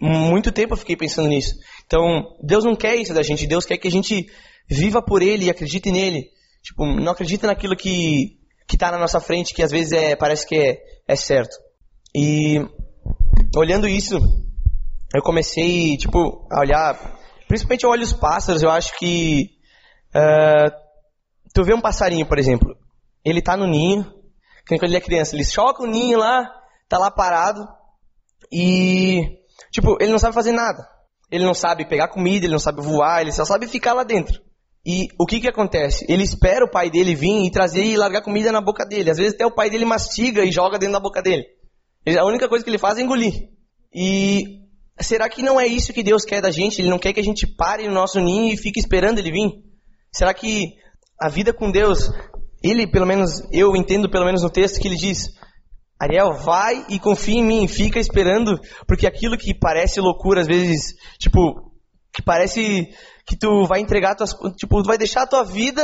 muito 0.00 0.50
tempo 0.50 0.72
eu 0.72 0.78
fiquei 0.78 0.96
pensando 0.96 1.28
nisso. 1.28 1.54
Então, 1.86 2.36
Deus 2.42 2.64
não 2.64 2.74
quer 2.74 2.96
isso 2.96 3.12
da 3.12 3.22
gente, 3.22 3.46
Deus 3.46 3.66
quer 3.66 3.76
que 3.76 3.88
a 3.88 3.90
gente 3.90 4.26
viva 4.68 5.02
por 5.02 5.22
Ele 5.22 5.46
e 5.46 5.50
acredite 5.50 5.92
nele. 5.92 6.30
Tipo, 6.62 6.86
não 6.86 7.12
acredita 7.12 7.46
naquilo 7.46 7.76
que 7.76 8.36
que 8.66 8.74
está 8.74 8.90
na 8.90 8.98
nossa 8.98 9.20
frente, 9.20 9.54
que 9.54 9.62
às 9.62 9.70
vezes 9.70 9.92
é, 9.92 10.16
parece 10.16 10.46
que 10.46 10.56
é, 10.56 10.78
é 11.06 11.16
certo. 11.16 11.56
E 12.14 12.60
olhando 13.56 13.86
isso, 13.86 14.18
eu 15.14 15.22
comecei, 15.22 15.96
tipo, 15.96 16.46
a 16.50 16.60
olhar, 16.60 17.18
principalmente 17.48 17.84
eu 17.84 17.90
olho 17.90 18.02
os 18.02 18.12
pássaros, 18.12 18.62
eu 18.62 18.70
acho 18.70 18.96
que 18.98 19.50
uh, 20.14 20.70
tu 21.54 21.64
vê 21.64 21.74
um 21.74 21.80
passarinho, 21.80 22.26
por 22.26 22.38
exemplo, 22.38 22.76
ele 23.24 23.42
tá 23.42 23.56
no 23.56 23.66
ninho, 23.66 24.04
quando 24.68 24.84
ele 24.84 24.96
é 24.96 25.00
criança, 25.00 25.34
ele 25.34 25.44
choca 25.44 25.82
o 25.82 25.86
ninho 25.86 26.18
lá, 26.18 26.50
tá 26.88 26.98
lá 26.98 27.10
parado, 27.10 27.66
e, 28.52 29.38
tipo, 29.72 29.96
ele 30.00 30.10
não 30.10 30.18
sabe 30.18 30.34
fazer 30.34 30.52
nada. 30.52 30.86
Ele 31.30 31.44
não 31.44 31.54
sabe 31.54 31.88
pegar 31.88 32.08
comida, 32.08 32.46
ele 32.46 32.52
não 32.52 32.60
sabe 32.60 32.80
voar, 32.80 33.20
ele 33.20 33.32
só 33.32 33.44
sabe 33.44 33.66
ficar 33.66 33.92
lá 33.92 34.04
dentro. 34.04 34.40
E 34.84 35.08
o 35.18 35.26
que 35.26 35.40
que 35.40 35.48
acontece? 35.48 36.06
Ele 36.08 36.22
espera 36.22 36.64
o 36.64 36.70
pai 36.70 36.88
dele 36.88 37.16
vir 37.16 37.44
e 37.44 37.50
trazer 37.50 37.84
e 37.84 37.96
largar 37.96 38.22
comida 38.22 38.52
na 38.52 38.60
boca 38.60 38.86
dele. 38.86 39.10
Às 39.10 39.18
vezes 39.18 39.34
até 39.34 39.44
o 39.44 39.50
pai 39.50 39.68
dele 39.68 39.84
mastiga 39.84 40.44
e 40.44 40.52
joga 40.52 40.78
dentro 40.78 40.92
da 40.92 41.00
boca 41.00 41.20
dele. 41.20 41.44
A 42.16 42.24
única 42.24 42.48
coisa 42.48 42.64
que 42.64 42.70
ele 42.70 42.78
faz 42.78 42.96
é 42.96 43.02
engolir. 43.02 43.34
E 43.92 44.65
será 45.00 45.28
que 45.28 45.42
não 45.42 45.60
é 45.60 45.66
isso 45.66 45.92
que 45.92 46.02
Deus 46.02 46.24
quer 46.24 46.40
da 46.40 46.50
gente? 46.50 46.80
Ele 46.80 46.88
não 46.88 46.98
quer 46.98 47.12
que 47.12 47.20
a 47.20 47.24
gente 47.24 47.46
pare 47.46 47.86
no 47.86 47.94
nosso 47.94 48.20
ninho 48.20 48.52
e 48.52 48.56
fique 48.56 48.80
esperando 48.80 49.18
ele 49.18 49.30
vir? 49.30 49.50
Será 50.12 50.32
que 50.32 50.74
a 51.20 51.28
vida 51.28 51.52
com 51.52 51.70
Deus, 51.70 52.10
ele 52.62 52.86
pelo 52.86 53.06
menos, 53.06 53.42
eu 53.52 53.76
entendo 53.76 54.10
pelo 54.10 54.24
menos 54.24 54.42
no 54.42 54.50
texto 54.50 54.80
que 54.80 54.88
ele 54.88 54.96
diz, 54.96 55.30
Ariel, 55.98 56.34
vai 56.34 56.84
e 56.88 56.98
confia 56.98 57.38
em 57.38 57.44
mim, 57.44 57.68
fica 57.68 57.98
esperando, 57.98 58.60
porque 58.86 59.06
aquilo 59.06 59.36
que 59.36 59.54
parece 59.54 60.00
loucura, 60.00 60.42
às 60.42 60.46
vezes, 60.46 60.94
tipo, 61.18 61.72
que 62.14 62.22
parece 62.22 62.88
que 63.26 63.36
tu 63.36 63.66
vai 63.66 63.80
entregar 63.80 64.14
tuas, 64.14 64.34
tipo, 64.56 64.82
tu 64.82 64.86
vai 64.86 64.98
deixar 64.98 65.22
a 65.22 65.26
tua 65.26 65.42
vida, 65.42 65.82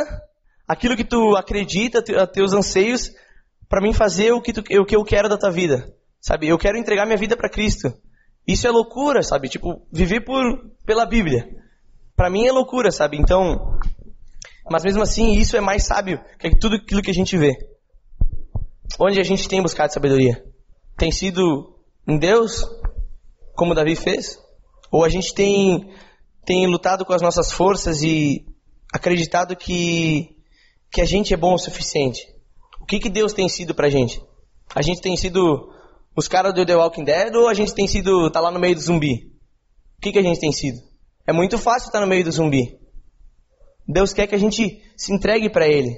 aquilo 0.69 0.97
que 0.97 1.05
tu 1.05 1.35
acredita, 1.37 2.03
teus 2.33 2.53
anseios, 2.53 3.11
para 3.69 3.81
mim 3.81 3.93
fazer 3.93 4.33
o 4.33 4.41
que, 4.41 4.53
tu, 4.53 4.61
o 4.61 4.85
que 4.85 4.97
eu 4.97 5.03
quero 5.03 5.29
da 5.29 5.39
tua 5.39 5.51
vida, 5.51 5.87
sabe? 6.21 6.49
Eu 6.49 6.59
quero 6.59 6.77
entregar 6.77 7.07
minha 7.07 7.19
vida 7.19 7.37
para 7.37 7.49
Cristo. 7.49 7.89
Isso 8.47 8.67
é 8.67 8.71
loucura, 8.71 9.23
sabe? 9.23 9.49
Tipo, 9.49 9.83
viver 9.91 10.23
por 10.23 10.43
pela 10.85 11.07
Bíblia. 11.07 11.49
Para 12.17 12.31
mim 12.31 12.47
é 12.47 12.53
loucura, 12.53 12.91
sabe? 12.91 13.17
Então, 13.17 13.79
mas 14.71 14.85
mesmo 14.85 15.03
assim, 15.03 15.33
isso 15.33 15.57
é 15.57 15.61
mais 15.61 15.85
sábio 15.85 16.21
que 16.39 16.59
tudo 16.59 16.77
aquilo 16.77 17.03
que 17.03 17.11
a 17.11 17.15
gente 17.15 17.37
vê. 17.37 17.53
Onde 18.99 19.21
a 19.21 19.25
gente 19.25 19.49
tem 19.49 19.63
buscado 19.63 19.93
sabedoria? 19.93 20.45
Tem 20.97 21.11
sido 21.11 21.79
em 22.07 22.19
Deus, 22.19 22.65
como 23.55 23.75
Davi 23.75 23.97
fez? 23.97 24.39
Ou 24.91 25.05
a 25.05 25.09
gente 25.09 25.35
tem 25.35 25.91
tem 26.45 26.67
lutado 26.67 27.05
com 27.05 27.13
as 27.13 27.23
nossas 27.23 27.53
forças 27.53 28.03
e 28.03 28.45
acreditado 28.93 29.57
que, 29.57 30.37
que 30.91 31.01
a 31.01 31.05
gente 31.05 31.33
é 31.33 31.37
bom 31.37 31.55
o 31.55 31.59
suficiente. 31.59 32.27
O 32.81 32.85
que, 32.85 32.99
que 32.99 33.09
Deus 33.09 33.33
tem 33.33 33.49
sido 33.49 33.75
pra 33.75 33.89
gente? 33.89 34.21
A 34.75 34.83
gente 34.83 35.01
tem 35.01 35.17
sido 35.17 35.73
os 36.17 36.29
caras 36.29 36.55
do 36.55 36.65
The 36.65 36.77
Walking 36.77 37.05
Dead 37.05 37.35
ou 37.35 37.49
a 37.49 37.55
gente 37.55 37.75
tem 37.75 37.87
sido, 37.87 38.31
tá 38.31 38.41
lá 38.41 38.51
no 38.51 38.61
meio 38.61 38.75
do 38.75 38.81
zumbi? 38.81 39.31
O 39.99 40.01
que, 40.01 40.13
que 40.13 40.19
a 40.19 40.23
gente 40.23 40.41
tem 40.41 40.53
sido? 40.53 40.79
É 41.27 41.33
muito 41.33 41.59
fácil 41.59 41.87
estar 41.87 42.01
no 42.01 42.07
meio 42.07 42.25
do 42.25 42.33
zumbi. 42.33 42.79
Deus 43.87 44.13
quer 44.13 44.27
que 44.27 44.35
a 44.35 44.39
gente 44.39 44.83
se 44.97 45.13
entregue 45.13 45.49
para 45.51 45.67
Ele. 45.67 45.95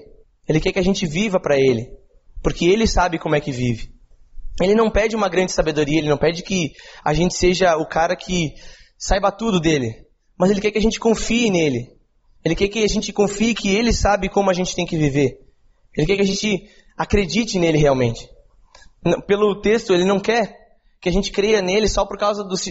Ele 0.49 0.61
quer 0.61 0.73
que 0.73 0.79
a 0.79 0.85
gente 0.85 1.07
viva 1.07 1.41
para 1.41 1.59
Ele. 1.59 1.89
Porque 2.43 2.67
Ele 2.67 2.87
sabe 2.87 3.19
como 3.19 3.35
é 3.35 3.41
que 3.41 3.51
vive. 3.51 3.91
Ele 4.61 4.75
não 4.75 4.91
pede 4.91 5.17
uma 5.17 5.29
grande 5.29 5.53
sabedoria, 5.53 5.99
Ele 5.99 6.09
não 6.09 6.19
pede 6.19 6.43
que 6.43 6.73
a 7.05 7.13
gente 7.15 7.35
seja 7.35 7.77
o 7.77 7.87
cara 7.87 8.15
que 8.15 8.53
saiba 8.99 9.33
tudo 9.33 9.61
dele 9.61 10.05
mas 10.39 10.51
Ele 10.51 10.61
quer 10.61 10.71
que 10.71 10.79
a 10.79 10.83
gente 10.83 10.99
confie 10.99 11.51
nele. 11.51 11.93
Ele 12.45 12.55
quer 12.55 12.69
que 12.69 12.83
a 12.83 12.89
gente 12.89 13.13
confie 13.13 13.55
que 13.55 13.75
Ele 13.75 13.93
sabe 13.93 14.29
como 14.29 14.51
a 14.51 14.55
gente 14.55 14.75
tem 14.75 14.85
que 14.85 14.97
viver. 14.97 15.39
Ele 15.97 16.07
quer 16.07 16.17
que 16.17 16.23
a 16.23 16.27
gente 16.27 16.69
acredite 16.97 17.59
nele 17.59 17.79
realmente. 17.79 18.29
Pelo 19.27 19.61
texto, 19.61 19.93
ele 19.93 20.05
não 20.05 20.19
quer 20.19 20.65
que 21.01 21.09
a 21.09 21.13
gente 21.13 21.31
creia 21.31 21.61
nele 21.61 21.87
só 21.87 22.07
por 22.07 22.17
causa 22.19 22.43
dos, 22.43 22.65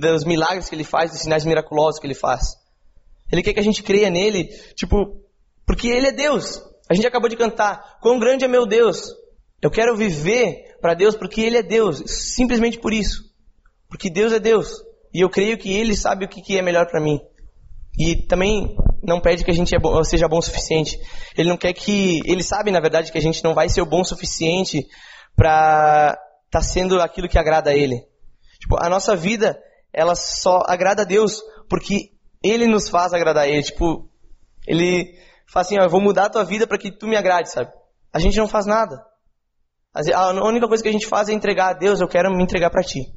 dos 0.00 0.24
milagres 0.24 0.68
que 0.68 0.74
ele 0.76 0.84
faz, 0.84 1.10
dos 1.10 1.20
sinais 1.20 1.44
miraculosos 1.44 1.98
que 1.98 2.06
ele 2.06 2.14
faz. 2.14 2.56
Ele 3.32 3.42
quer 3.42 3.52
que 3.52 3.60
a 3.60 3.64
gente 3.64 3.82
creia 3.82 4.08
nele, 4.08 4.44
tipo, 4.74 5.20
porque 5.66 5.88
ele 5.88 6.06
é 6.06 6.12
Deus. 6.12 6.62
A 6.88 6.94
gente 6.94 7.06
acabou 7.06 7.28
de 7.28 7.36
cantar, 7.36 7.98
quão 8.00 8.18
grande 8.18 8.44
é 8.44 8.48
meu 8.48 8.66
Deus. 8.66 9.12
Eu 9.60 9.70
quero 9.70 9.96
viver 9.96 10.76
para 10.80 10.94
Deus 10.94 11.16
porque 11.16 11.40
ele 11.40 11.56
é 11.56 11.62
Deus, 11.62 12.02
simplesmente 12.06 12.78
por 12.78 12.92
isso. 12.92 13.24
Porque 13.88 14.08
Deus 14.08 14.32
é 14.32 14.38
Deus. 14.38 14.82
E 15.12 15.20
eu 15.20 15.28
creio 15.28 15.58
que 15.58 15.72
ele 15.72 15.96
sabe 15.96 16.24
o 16.24 16.28
que 16.28 16.56
é 16.56 16.62
melhor 16.62 16.86
para 16.86 17.00
mim. 17.00 17.20
E 17.98 18.16
também 18.26 18.76
não 19.02 19.20
pede 19.20 19.44
que 19.44 19.50
a 19.50 19.54
gente 19.54 19.74
é 19.74 20.04
seja 20.04 20.28
bom 20.28 20.38
o 20.38 20.42
suficiente. 20.42 20.98
Ele 21.36 21.48
não 21.48 21.56
quer 21.56 21.72
que. 21.72 22.20
Ele 22.24 22.42
sabe, 22.42 22.70
na 22.70 22.80
verdade, 22.80 23.10
que 23.10 23.18
a 23.18 23.20
gente 23.20 23.42
não 23.42 23.52
vai 23.52 23.68
ser 23.68 23.82
o 23.82 23.86
bom 23.86 24.00
o 24.00 24.04
suficiente 24.04 24.86
para 25.40 26.18
está 26.44 26.60
sendo 26.60 27.00
aquilo 27.00 27.26
que 27.26 27.38
agrada 27.38 27.70
a 27.70 27.74
Ele. 27.74 28.06
Tipo, 28.58 28.76
a 28.78 28.90
nossa 28.90 29.16
vida, 29.16 29.58
ela 29.90 30.14
só 30.14 30.62
agrada 30.66 31.00
a 31.00 31.04
Deus 31.06 31.40
porque 31.66 32.10
Ele 32.44 32.66
nos 32.66 32.90
faz 32.90 33.14
agradar 33.14 33.44
a 33.44 33.48
Ele. 33.48 33.62
Tipo, 33.62 34.06
Ele 34.66 35.18
fala 35.50 35.64
assim, 35.64 35.78
ó, 35.80 35.84
eu 35.84 35.88
vou 35.88 36.00
mudar 36.00 36.26
a 36.26 36.30
tua 36.30 36.44
vida 36.44 36.66
para 36.66 36.76
que 36.76 36.90
tu 36.90 37.06
me 37.06 37.16
agrade, 37.16 37.50
sabe? 37.50 37.72
A 38.12 38.18
gente 38.18 38.36
não 38.36 38.46
faz 38.46 38.66
nada. 38.66 39.02
A 40.14 40.44
única 40.44 40.68
coisa 40.68 40.82
que 40.82 40.90
a 40.90 40.92
gente 40.92 41.06
faz 41.06 41.30
é 41.30 41.32
entregar 41.32 41.70
a 41.70 41.78
Deus, 41.78 42.02
eu 42.02 42.08
quero 42.08 42.30
me 42.30 42.42
entregar 42.42 42.68
para 42.68 42.82
ti. 42.82 43.10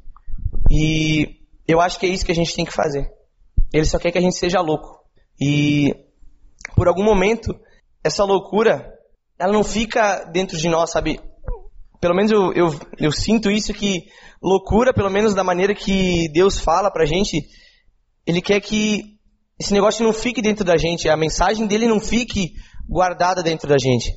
E 0.70 1.42
eu 1.68 1.78
acho 1.78 2.00
que 2.00 2.06
é 2.06 2.08
isso 2.08 2.24
que 2.24 2.32
a 2.32 2.34
gente 2.34 2.56
tem 2.56 2.64
que 2.64 2.72
fazer. 2.72 3.06
Ele 3.70 3.84
só 3.84 3.98
quer 3.98 4.10
que 4.10 4.18
a 4.18 4.22
gente 4.22 4.38
seja 4.38 4.62
louco. 4.62 5.04
E 5.38 5.94
por 6.74 6.88
algum 6.88 7.04
momento, 7.04 7.54
essa 8.02 8.24
loucura, 8.24 8.98
ela 9.38 9.52
não 9.52 9.62
fica 9.62 10.24
dentro 10.32 10.56
de 10.56 10.70
nós, 10.70 10.90
sabe? 10.90 11.20
Pelo 12.00 12.14
menos 12.14 12.30
eu, 12.30 12.52
eu, 12.52 12.80
eu 12.98 13.12
sinto 13.12 13.50
isso 13.50 13.72
que 13.72 14.04
loucura, 14.42 14.92
pelo 14.92 15.10
menos 15.10 15.34
da 15.34 15.42
maneira 15.42 15.74
que 15.74 16.28
Deus 16.32 16.58
fala 16.58 16.90
pra 16.90 17.06
gente, 17.06 17.42
Ele 18.26 18.42
quer 18.42 18.60
que 18.60 19.14
esse 19.58 19.72
negócio 19.72 20.04
não 20.04 20.12
fique 20.12 20.42
dentro 20.42 20.64
da 20.64 20.76
gente, 20.76 21.08
a 21.08 21.16
mensagem 21.16 21.66
dele 21.66 21.86
não 21.86 22.00
fique 22.00 22.52
guardada 22.88 23.42
dentro 23.42 23.68
da 23.68 23.78
gente. 23.78 24.12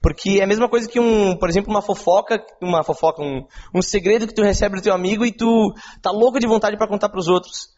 Porque 0.00 0.40
é 0.40 0.44
a 0.44 0.48
mesma 0.48 0.68
coisa 0.68 0.88
que 0.88 0.98
um, 0.98 1.36
por 1.36 1.48
exemplo, 1.48 1.70
uma 1.70 1.80
fofoca, 1.80 2.44
uma 2.60 2.82
fofoca, 2.82 3.22
um, 3.22 3.46
um 3.72 3.80
segredo 3.80 4.26
que 4.26 4.34
tu 4.34 4.42
recebe 4.42 4.74
do 4.74 4.82
teu 4.82 4.92
amigo 4.92 5.24
e 5.24 5.30
tu 5.30 5.72
tá 6.02 6.10
louco 6.10 6.40
de 6.40 6.48
vontade 6.48 6.76
para 6.76 6.88
contar 6.88 7.08
para 7.08 7.20
os 7.20 7.28
outros. 7.28 7.68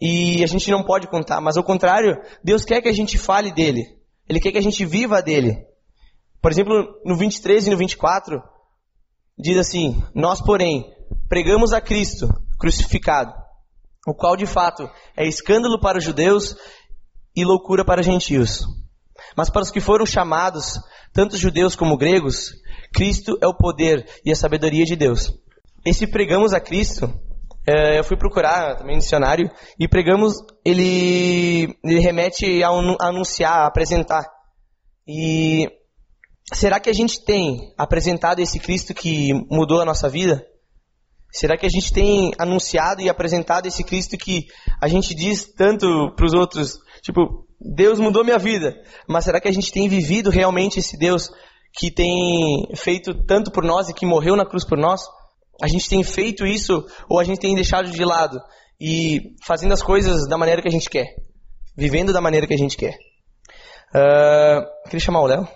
E 0.00 0.42
a 0.42 0.46
gente 0.46 0.70
não 0.70 0.84
pode 0.84 1.08
contar, 1.08 1.40
mas 1.40 1.56
ao 1.56 1.64
contrário, 1.64 2.16
Deus 2.44 2.64
quer 2.64 2.80
que 2.80 2.88
a 2.88 2.92
gente 2.92 3.18
fale 3.18 3.52
dele. 3.52 3.84
Ele 4.28 4.38
quer 4.38 4.52
que 4.52 4.58
a 4.58 4.62
gente 4.62 4.84
viva 4.84 5.20
dele. 5.20 5.66
Por 6.42 6.50
exemplo, 6.50 7.00
no 7.04 7.16
23 7.16 7.68
e 7.68 7.70
no 7.70 7.76
24, 7.76 8.42
diz 9.38 9.56
assim: 9.56 10.02
Nós, 10.12 10.42
porém, 10.42 10.92
pregamos 11.28 11.72
a 11.72 11.80
Cristo 11.80 12.28
crucificado, 12.58 13.32
o 14.06 14.12
qual 14.12 14.36
de 14.36 14.44
fato 14.44 14.90
é 15.16 15.24
escândalo 15.24 15.80
para 15.80 15.98
os 15.98 16.04
judeus 16.04 16.56
e 17.34 17.44
loucura 17.44 17.84
para 17.84 18.00
os 18.00 18.06
gentios. 18.06 18.66
Mas 19.36 19.48
para 19.48 19.62
os 19.62 19.70
que 19.70 19.80
foram 19.80 20.04
chamados, 20.04 20.80
tanto 21.12 21.36
judeus 21.36 21.76
como 21.76 21.96
gregos, 21.96 22.50
Cristo 22.92 23.38
é 23.40 23.46
o 23.46 23.54
poder 23.54 24.04
e 24.24 24.32
a 24.32 24.36
sabedoria 24.36 24.84
de 24.84 24.96
Deus. 24.96 25.32
Esse 25.86 26.08
pregamos 26.08 26.52
a 26.52 26.60
Cristo, 26.60 27.08
é, 27.64 28.00
eu 28.00 28.04
fui 28.04 28.16
procurar 28.16 28.76
também 28.76 28.96
no 28.96 29.00
dicionário, 29.00 29.48
e 29.78 29.86
pregamos, 29.86 30.34
ele, 30.64 31.76
ele 31.84 32.00
remete 32.00 32.62
a 32.64 32.68
anunciar, 33.00 33.60
a 33.60 33.66
apresentar. 33.66 34.24
E 35.06 35.68
Será 36.54 36.78
que 36.78 36.90
a 36.90 36.92
gente 36.92 37.24
tem 37.24 37.72
apresentado 37.78 38.40
esse 38.40 38.58
Cristo 38.58 38.92
que 38.92 39.32
mudou 39.50 39.80
a 39.80 39.84
nossa 39.84 40.08
vida? 40.08 40.44
Será 41.32 41.56
que 41.56 41.64
a 41.64 41.68
gente 41.68 41.92
tem 41.92 42.30
anunciado 42.38 43.00
e 43.00 43.08
apresentado 43.08 43.66
esse 43.66 43.82
Cristo 43.82 44.18
que 44.18 44.46
a 44.80 44.86
gente 44.86 45.14
diz 45.14 45.50
tanto 45.54 46.14
para 46.14 46.26
os 46.26 46.34
outros, 46.34 46.74
tipo, 47.02 47.46
Deus 47.58 47.98
mudou 47.98 48.22
minha 48.22 48.38
vida, 48.38 48.74
mas 49.08 49.24
será 49.24 49.40
que 49.40 49.48
a 49.48 49.52
gente 49.52 49.72
tem 49.72 49.88
vivido 49.88 50.28
realmente 50.28 50.78
esse 50.78 50.98
Deus 50.98 51.30
que 51.72 51.90
tem 51.90 52.68
feito 52.76 53.14
tanto 53.24 53.50
por 53.50 53.64
nós 53.64 53.88
e 53.88 53.94
que 53.94 54.04
morreu 54.04 54.36
na 54.36 54.44
cruz 54.44 54.66
por 54.66 54.76
nós? 54.76 55.00
A 55.62 55.68
gente 55.68 55.88
tem 55.88 56.02
feito 56.02 56.46
isso 56.46 56.84
ou 57.08 57.18
a 57.18 57.24
gente 57.24 57.40
tem 57.40 57.54
deixado 57.54 57.90
de 57.90 58.04
lado 58.04 58.38
e 58.78 59.20
fazendo 59.46 59.72
as 59.72 59.82
coisas 59.82 60.28
da 60.28 60.36
maneira 60.36 60.60
que 60.60 60.68
a 60.68 60.72
gente 60.72 60.90
quer, 60.90 61.06
vivendo 61.74 62.12
da 62.12 62.20
maneira 62.20 62.46
que 62.46 62.54
a 62.54 62.58
gente 62.58 62.76
quer? 62.76 62.94
Uh, 63.94 64.84
queria 64.84 65.00
chamar 65.00 65.22
o 65.22 65.26
Léo. 65.26 65.48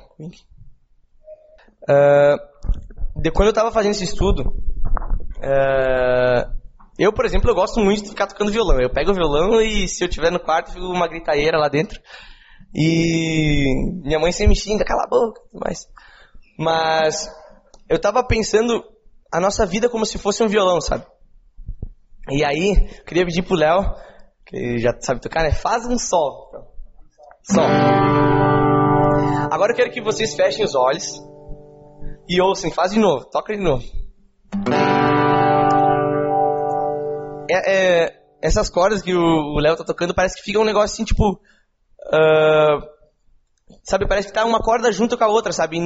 Uh, 1.88 3.20
de 3.20 3.30
quando 3.30 3.46
eu 3.46 3.50
estava 3.50 3.70
fazendo 3.70 3.92
esse 3.92 4.04
estudo, 4.04 4.42
uh, 5.38 6.56
eu, 6.98 7.12
por 7.12 7.24
exemplo, 7.24 7.50
eu 7.50 7.54
gosto 7.54 7.80
muito 7.80 8.02
de 8.02 8.10
ficar 8.10 8.26
tocando 8.26 8.50
violão. 8.50 8.80
Eu 8.80 8.90
pego 8.90 9.10
o 9.10 9.14
violão 9.14 9.60
e 9.60 9.86
se 9.86 10.02
eu 10.02 10.08
estiver 10.08 10.30
no 10.30 10.40
quarto, 10.40 10.72
fico 10.72 10.86
uma 10.86 11.08
gritaeira 11.08 11.58
lá 11.58 11.68
dentro. 11.68 12.00
E 12.74 13.64
minha 14.02 14.18
mãe 14.18 14.32
sempre 14.32 14.48
me 14.48 14.56
xinga, 14.56 14.84
cala 14.84 15.04
a 15.04 15.08
boca, 15.08 15.40
mas 15.52 15.86
mas 16.58 17.30
eu 17.88 17.96
estava 17.96 18.26
pensando 18.26 18.82
a 19.32 19.40
nossa 19.40 19.66
vida 19.66 19.88
como 19.88 20.06
se 20.06 20.18
fosse 20.18 20.42
um 20.42 20.48
violão, 20.48 20.80
sabe? 20.80 21.04
E 22.30 22.44
aí, 22.44 22.88
queria 23.06 23.24
pedir 23.24 23.42
pro 23.42 23.56
Léo, 23.56 23.84
que 24.46 24.78
já 24.78 24.94
sabe 25.00 25.20
tocar, 25.20 25.42
né? 25.42 25.52
Faz 25.52 25.86
um 25.86 25.98
sol. 25.98 26.50
Sol. 27.44 27.64
Agora 29.50 29.72
eu 29.72 29.76
quero 29.76 29.92
que 29.92 30.00
vocês 30.00 30.34
fechem 30.34 30.64
os 30.64 30.74
olhos 30.74 31.20
e 32.28 32.40
ouçam, 32.40 32.70
faz 32.70 32.92
de 32.92 32.98
novo, 32.98 33.24
toca 33.26 33.56
de 33.56 33.62
novo. 33.62 33.84
É, 37.48 37.72
é, 37.72 38.22
essas 38.42 38.68
cordas 38.68 39.02
que 39.02 39.14
o 39.14 39.58
Léo 39.58 39.76
tá 39.76 39.84
tocando 39.84 40.14
parece 40.14 40.36
que 40.36 40.42
fica 40.42 40.58
um 40.58 40.64
negócio 40.64 40.94
assim, 40.94 41.04
tipo. 41.04 41.40
Uh, 42.06 42.80
sabe, 43.82 44.06
parece 44.06 44.28
que 44.28 44.34
tá 44.34 44.44
uma 44.44 44.60
corda 44.60 44.92
junto 44.92 45.16
com 45.16 45.24
a 45.24 45.28
outra, 45.28 45.52
sabe? 45.52 45.78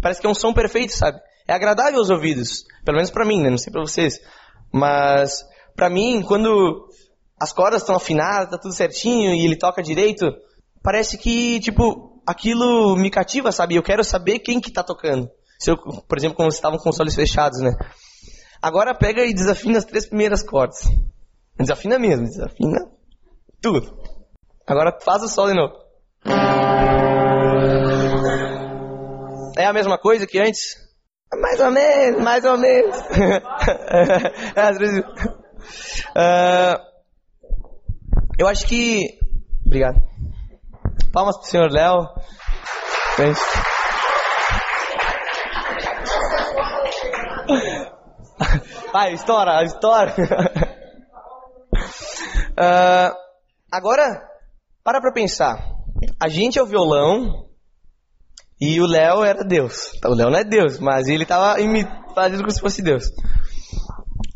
Parece 0.00 0.20
que 0.20 0.26
é 0.26 0.30
um 0.30 0.34
som 0.34 0.52
perfeito, 0.52 0.92
sabe? 0.92 1.18
É 1.46 1.52
agradável 1.52 1.98
aos 1.98 2.10
ouvidos. 2.10 2.64
Pelo 2.84 2.96
menos 2.96 3.10
para 3.10 3.24
mim, 3.24 3.42
né? 3.42 3.50
Não 3.50 3.58
sei 3.58 3.72
pra 3.72 3.82
vocês. 3.82 4.18
Mas, 4.72 5.44
para 5.76 5.90
mim, 5.90 6.22
quando 6.22 6.88
as 7.40 7.52
cordas 7.52 7.82
estão 7.82 7.96
afinadas, 7.96 8.50
tá 8.50 8.58
tudo 8.58 8.74
certinho 8.74 9.34
e 9.34 9.44
ele 9.44 9.56
toca 9.56 9.82
direito, 9.82 10.26
parece 10.82 11.18
que, 11.18 11.60
tipo, 11.60 12.22
aquilo 12.26 12.96
me 12.96 13.10
cativa, 13.10 13.52
sabe? 13.52 13.76
Eu 13.76 13.82
quero 13.82 14.02
saber 14.02 14.38
quem 14.38 14.60
que 14.60 14.72
tá 14.72 14.82
tocando. 14.82 15.30
Se 15.58 15.70
eu, 15.70 15.76
por 15.76 16.18
exemplo, 16.18 16.36
quando 16.36 16.52
estavam 16.52 16.78
com 16.78 16.90
os 16.90 17.00
olhos 17.00 17.14
fechados, 17.14 17.60
né? 17.60 17.72
Agora 18.60 18.94
pega 18.94 19.24
e 19.24 19.34
desafina 19.34 19.78
as 19.78 19.84
três 19.84 20.06
primeiras 20.06 20.42
cordas. 20.42 20.80
Desafina 21.58 21.98
mesmo, 21.98 22.26
desafina 22.26 22.80
tudo. 23.60 23.96
Agora 24.66 24.98
faz 25.00 25.22
o 25.22 25.28
sol 25.28 25.48
de 25.48 25.54
novo. 25.54 25.74
É 29.56 29.66
a 29.66 29.72
mesma 29.72 29.98
coisa 29.98 30.26
que 30.26 30.38
antes? 30.38 30.76
Mais 31.40 31.60
ou 31.60 31.70
menos, 31.70 32.22
mais 32.22 32.44
ou 32.44 32.58
menos. 32.58 32.96
é, 34.54 34.60
às 34.60 34.78
vezes. 34.78 35.00
Uh, 36.10 36.78
eu 38.38 38.46
acho 38.46 38.66
que. 38.66 39.18
Obrigado. 39.64 40.00
Palmas 41.12 41.38
pro 41.38 41.46
senhor 41.46 41.70
Léo. 41.70 42.08
Vai, 48.94 49.12
estoura, 49.12 49.60
estoura. 49.64 50.14
uh, 52.52 53.10
agora, 53.72 54.04
para 54.84 55.00
pra 55.00 55.10
pensar. 55.12 55.58
A 56.22 56.28
gente 56.28 56.60
é 56.60 56.62
o 56.62 56.66
violão 56.66 57.48
e 58.60 58.80
o 58.80 58.86
Léo 58.86 59.24
era 59.24 59.42
Deus. 59.42 59.94
O 60.04 60.14
Léo 60.14 60.30
não 60.30 60.38
é 60.38 60.44
Deus, 60.44 60.78
mas 60.78 61.08
ele 61.08 61.24
estava 61.24 61.56
fazendo 62.14 62.42
como 62.42 62.52
se 62.52 62.60
fosse 62.60 62.82
Deus. 62.82 63.06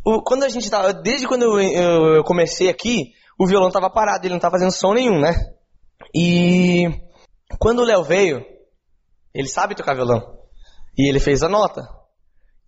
O, 0.05 0.21
quando 0.23 0.43
a 0.43 0.49
gente 0.49 0.69
tava, 0.69 0.91
desde 0.91 1.25
quando 1.25 1.43
eu, 1.43 1.61
eu, 1.61 2.15
eu 2.15 2.23
comecei 2.25 2.67
aqui, 2.67 3.13
o 3.39 3.47
violão 3.47 3.69
estava 3.69 3.89
parado, 3.89 4.25
ele 4.25 4.33
não 4.33 4.39
estava 4.39 4.57
fazendo 4.57 4.73
som 4.73 4.93
nenhum, 4.93 5.21
né? 5.21 5.35
E 6.13 6.85
quando 7.57 7.79
o 7.79 7.85
Léo 7.85 8.03
veio, 8.03 8.45
ele 9.33 9.47
sabe 9.47 9.73
tocar 9.73 9.95
violão. 9.95 10.37
E 10.97 11.09
ele 11.09 11.21
fez 11.21 11.43
a 11.43 11.47
nota. 11.47 11.98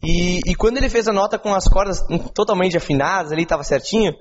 E, 0.03 0.39
e 0.45 0.55
quando 0.55 0.77
ele 0.77 0.89
fez 0.89 1.07
a 1.07 1.13
nota 1.13 1.37
com 1.37 1.53
as 1.53 1.67
cordas 1.67 1.99
totalmente 2.33 2.75
afinadas, 2.75 3.31
ali 3.31 3.43
estava 3.43 3.63
certinho, 3.63 4.13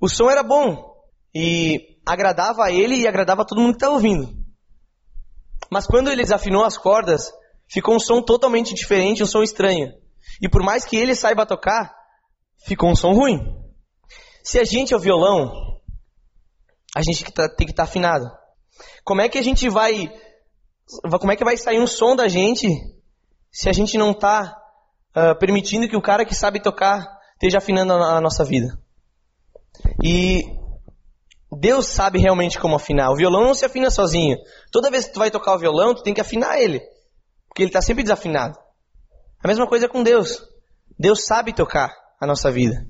o 0.00 0.08
som 0.08 0.28
era 0.30 0.42
bom. 0.42 0.92
E 1.34 1.98
agradava 2.04 2.64
a 2.64 2.72
ele 2.72 2.96
e 2.96 3.06
agradava 3.06 3.42
a 3.42 3.44
todo 3.44 3.60
mundo 3.60 3.72
que 3.72 3.76
estava 3.76 3.94
ouvindo. 3.94 4.28
Mas 5.70 5.86
quando 5.86 6.10
ele 6.10 6.22
desafinou 6.22 6.64
as 6.64 6.76
cordas, 6.76 7.32
ficou 7.68 7.94
um 7.94 8.00
som 8.00 8.20
totalmente 8.20 8.74
diferente, 8.74 9.22
um 9.22 9.26
som 9.26 9.42
estranho. 9.42 9.92
E 10.40 10.48
por 10.48 10.62
mais 10.62 10.84
que 10.84 10.96
ele 10.96 11.14
saiba 11.14 11.46
tocar, 11.46 11.94
ficou 12.66 12.90
um 12.90 12.96
som 12.96 13.12
ruim. 13.12 13.40
Se 14.42 14.58
a 14.58 14.64
gente 14.64 14.92
é 14.92 14.96
o 14.96 15.00
violão, 15.00 15.80
a 16.94 17.02
gente 17.02 17.24
tem 17.24 17.66
que 17.66 17.72
estar 17.72 17.74
tá 17.74 17.82
afinado. 17.84 18.30
Como 19.04 19.20
é 19.20 19.28
que 19.28 19.38
a 19.38 19.42
gente 19.42 19.68
vai. 19.68 20.12
Como 21.18 21.32
é 21.32 21.36
que 21.36 21.44
vai 21.44 21.56
sair 21.56 21.80
um 21.80 21.86
som 21.86 22.14
da 22.14 22.28
gente 22.28 22.68
se 23.50 23.68
a 23.68 23.72
gente 23.72 23.96
não 23.96 24.10
está 24.10 24.61
uh, 25.16 25.38
permitindo 25.38 25.88
que 25.88 25.96
o 25.96 26.02
cara 26.02 26.24
que 26.24 26.34
sabe 26.34 26.60
tocar 26.60 27.18
esteja 27.34 27.58
afinando 27.58 27.92
a, 27.92 28.16
a 28.16 28.20
nossa 28.20 28.44
vida. 28.44 28.78
E 30.02 30.44
Deus 31.58 31.86
sabe 31.86 32.18
realmente 32.18 32.58
como 32.58 32.76
afinar. 32.76 33.10
O 33.10 33.16
violão 33.16 33.44
não 33.44 33.54
se 33.54 33.64
afina 33.64 33.90
sozinho. 33.90 34.36
Toda 34.70 34.90
vez 34.90 35.06
que 35.06 35.12
tu 35.12 35.18
vai 35.18 35.30
tocar 35.30 35.54
o 35.54 35.58
violão, 35.58 35.94
tu 35.94 36.02
tem 36.02 36.14
que 36.14 36.20
afinar 36.20 36.60
ele. 36.60 36.80
Porque 37.48 37.62
ele 37.62 37.68
está 37.70 37.82
sempre 37.82 38.02
desafinado. 38.02 38.58
A 39.42 39.48
mesma 39.48 39.66
coisa 39.66 39.88
com 39.88 40.02
Deus. 40.02 40.42
Deus 40.98 41.26
sabe 41.26 41.52
tocar 41.52 41.92
a 42.20 42.26
nossa 42.26 42.50
vida. 42.50 42.86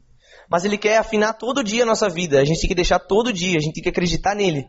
Mas 0.51 0.67
Ele 0.67 0.77
quer 0.77 0.99
afinar 0.99 1.33
todo 1.33 1.65
dia 1.65 1.83
a 1.83 1.87
nossa 1.87 2.11
vida. 2.11 2.39
A 2.39 2.45
gente 2.45 2.61
tem 2.61 2.69
que 2.69 2.75
deixar 2.75 2.99
todo 2.99 3.33
dia, 3.33 3.57
a 3.57 3.61
gente 3.61 3.73
tem 3.73 3.83
que 3.83 3.89
acreditar 3.89 4.35
nele. 4.35 4.67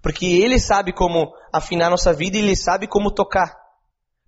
Porque 0.00 0.26
Ele 0.26 0.60
sabe 0.60 0.92
como 0.92 1.32
afinar 1.52 1.88
a 1.88 1.90
nossa 1.90 2.12
vida 2.12 2.36
e 2.36 2.40
Ele 2.40 2.54
sabe 2.54 2.86
como 2.86 3.12
tocar. 3.12 3.52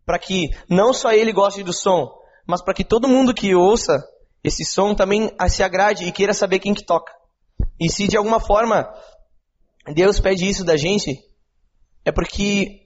Para 0.04 0.18
que 0.18 0.48
não 0.68 0.92
só 0.92 1.12
Ele 1.12 1.32
goste 1.32 1.62
do 1.62 1.72
som, 1.72 2.08
mas 2.46 2.62
para 2.62 2.74
que 2.74 2.84
todo 2.84 3.08
mundo 3.08 3.34
que 3.34 3.54
ouça 3.54 4.02
esse 4.42 4.64
som 4.64 4.94
também 4.94 5.30
se 5.48 5.62
agrade 5.62 6.04
e 6.04 6.12
queira 6.12 6.32
saber 6.32 6.60
quem 6.60 6.74
que 6.74 6.84
toca. 6.84 7.12
E 7.80 7.90
se 7.90 8.06
de 8.06 8.16
alguma 8.16 8.38
forma 8.38 8.88
Deus 9.92 10.20
pede 10.20 10.48
isso 10.48 10.64
da 10.64 10.76
gente, 10.76 11.18
é 12.04 12.12
porque 12.12 12.82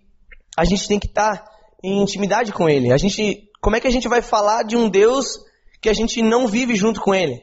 a 0.56 0.64
gente 0.64 0.86
tem 0.86 0.98
que 0.98 1.06
estar 1.06 1.36
tá 1.36 1.50
em 1.82 2.02
intimidade 2.02 2.52
com 2.52 2.68
Ele. 2.68 2.92
A 2.92 2.96
gente, 2.96 3.48
como 3.60 3.76
é 3.76 3.80
que 3.80 3.86
a 3.86 3.90
gente 3.90 4.08
vai 4.08 4.22
falar 4.22 4.62
de 4.62 4.76
um 4.76 4.88
Deus 4.88 5.38
que 5.80 5.88
a 5.88 5.94
gente 5.94 6.22
não 6.22 6.46
vive 6.46 6.76
junto 6.76 7.00
com 7.00 7.14
Ele? 7.14 7.40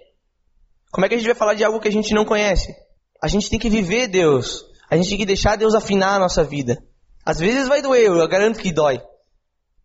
Como 0.92 1.06
é 1.06 1.10
que 1.10 1.16
a 1.16 1.18
gente 1.18 1.28
vai 1.28 1.36
falar 1.36 1.54
de 1.54 1.64
algo 1.64 1.80
que 1.80 1.88
a 1.88 1.92
gente 1.92 2.14
não 2.14 2.26
conhece? 2.26 2.74
A 3.22 3.28
gente 3.28 3.50
tem 3.50 3.60
que 3.60 3.70
viver 3.70 4.08
Deus. 4.08 4.64
A 4.90 4.96
gente 4.96 5.10
tem 5.10 5.18
que 5.18 5.26
deixar 5.26 5.58
Deus 5.58 5.76
afinar 5.76 6.16
a 6.16 6.20
nossa 6.20 6.44
vida. 6.44 6.78
Às 7.26 7.40
vezes 7.40 7.68
vai 7.68 7.82
doer, 7.82 8.06
eu 8.06 8.28
garanto 8.28 8.60
que 8.60 8.72
dói. 8.72 9.02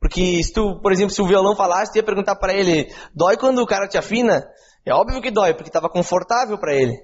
Porque 0.03 0.43
se 0.43 0.53
tu, 0.53 0.81
por 0.83 0.91
exemplo, 0.91 1.15
se 1.15 1.23
o 1.23 1.27
violão 1.27 1.55
falasse, 1.55 1.93
tu 1.93 1.97
ia 1.97 2.03
perguntar 2.03 2.35
para 2.35 2.53
ele, 2.53 2.93
dói 3.15 3.37
quando 3.37 3.61
o 3.63 3.67
cara 3.67 3.87
te 3.87 3.97
afina? 3.97 4.45
É 4.85 4.93
óbvio 4.93 5.23
que 5.23 5.31
dói, 5.31 5.55
porque 5.55 5.69
estava 5.69 5.89
confortável 5.89 6.59
para 6.59 6.75
ele. 6.75 6.99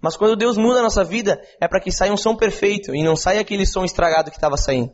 Mas 0.00 0.16
quando 0.16 0.34
Deus 0.34 0.56
muda 0.56 0.80
a 0.80 0.82
nossa 0.82 1.04
vida, 1.04 1.38
é 1.60 1.68
para 1.68 1.78
que 1.78 1.92
saia 1.92 2.10
um 2.10 2.16
som 2.16 2.34
perfeito 2.34 2.94
e 2.94 3.02
não 3.02 3.14
saia 3.14 3.42
aquele 3.42 3.66
som 3.66 3.84
estragado 3.84 4.30
que 4.30 4.38
estava 4.38 4.56
saindo. 4.56 4.90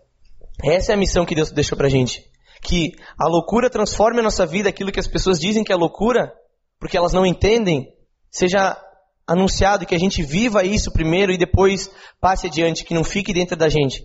Essa 0.64 0.90
é 0.90 0.94
a 0.96 0.98
missão 0.98 1.24
que 1.24 1.36
Deus 1.36 1.52
deixou 1.52 1.78
pra 1.78 1.88
gente. 1.88 2.24
Que 2.60 2.90
a 3.16 3.28
loucura 3.28 3.70
transforme 3.70 4.18
a 4.18 4.24
nossa 4.24 4.44
vida, 4.44 4.68
aquilo 4.68 4.90
que 4.90 4.98
as 4.98 5.06
pessoas 5.06 5.38
dizem 5.38 5.62
que 5.62 5.72
é 5.72 5.76
loucura, 5.76 6.32
porque 6.80 6.96
elas 6.96 7.12
não 7.12 7.24
entendem, 7.24 7.86
seja 8.28 8.76
anunciado, 9.24 9.86
que 9.86 9.94
a 9.94 9.98
gente 10.00 10.20
viva 10.20 10.64
isso 10.64 10.90
primeiro 10.90 11.30
e 11.30 11.38
depois 11.38 11.88
passe 12.20 12.48
adiante, 12.48 12.84
que 12.84 12.94
não 12.94 13.04
fique 13.04 13.32
dentro 13.32 13.56
da 13.56 13.68
gente. 13.68 14.02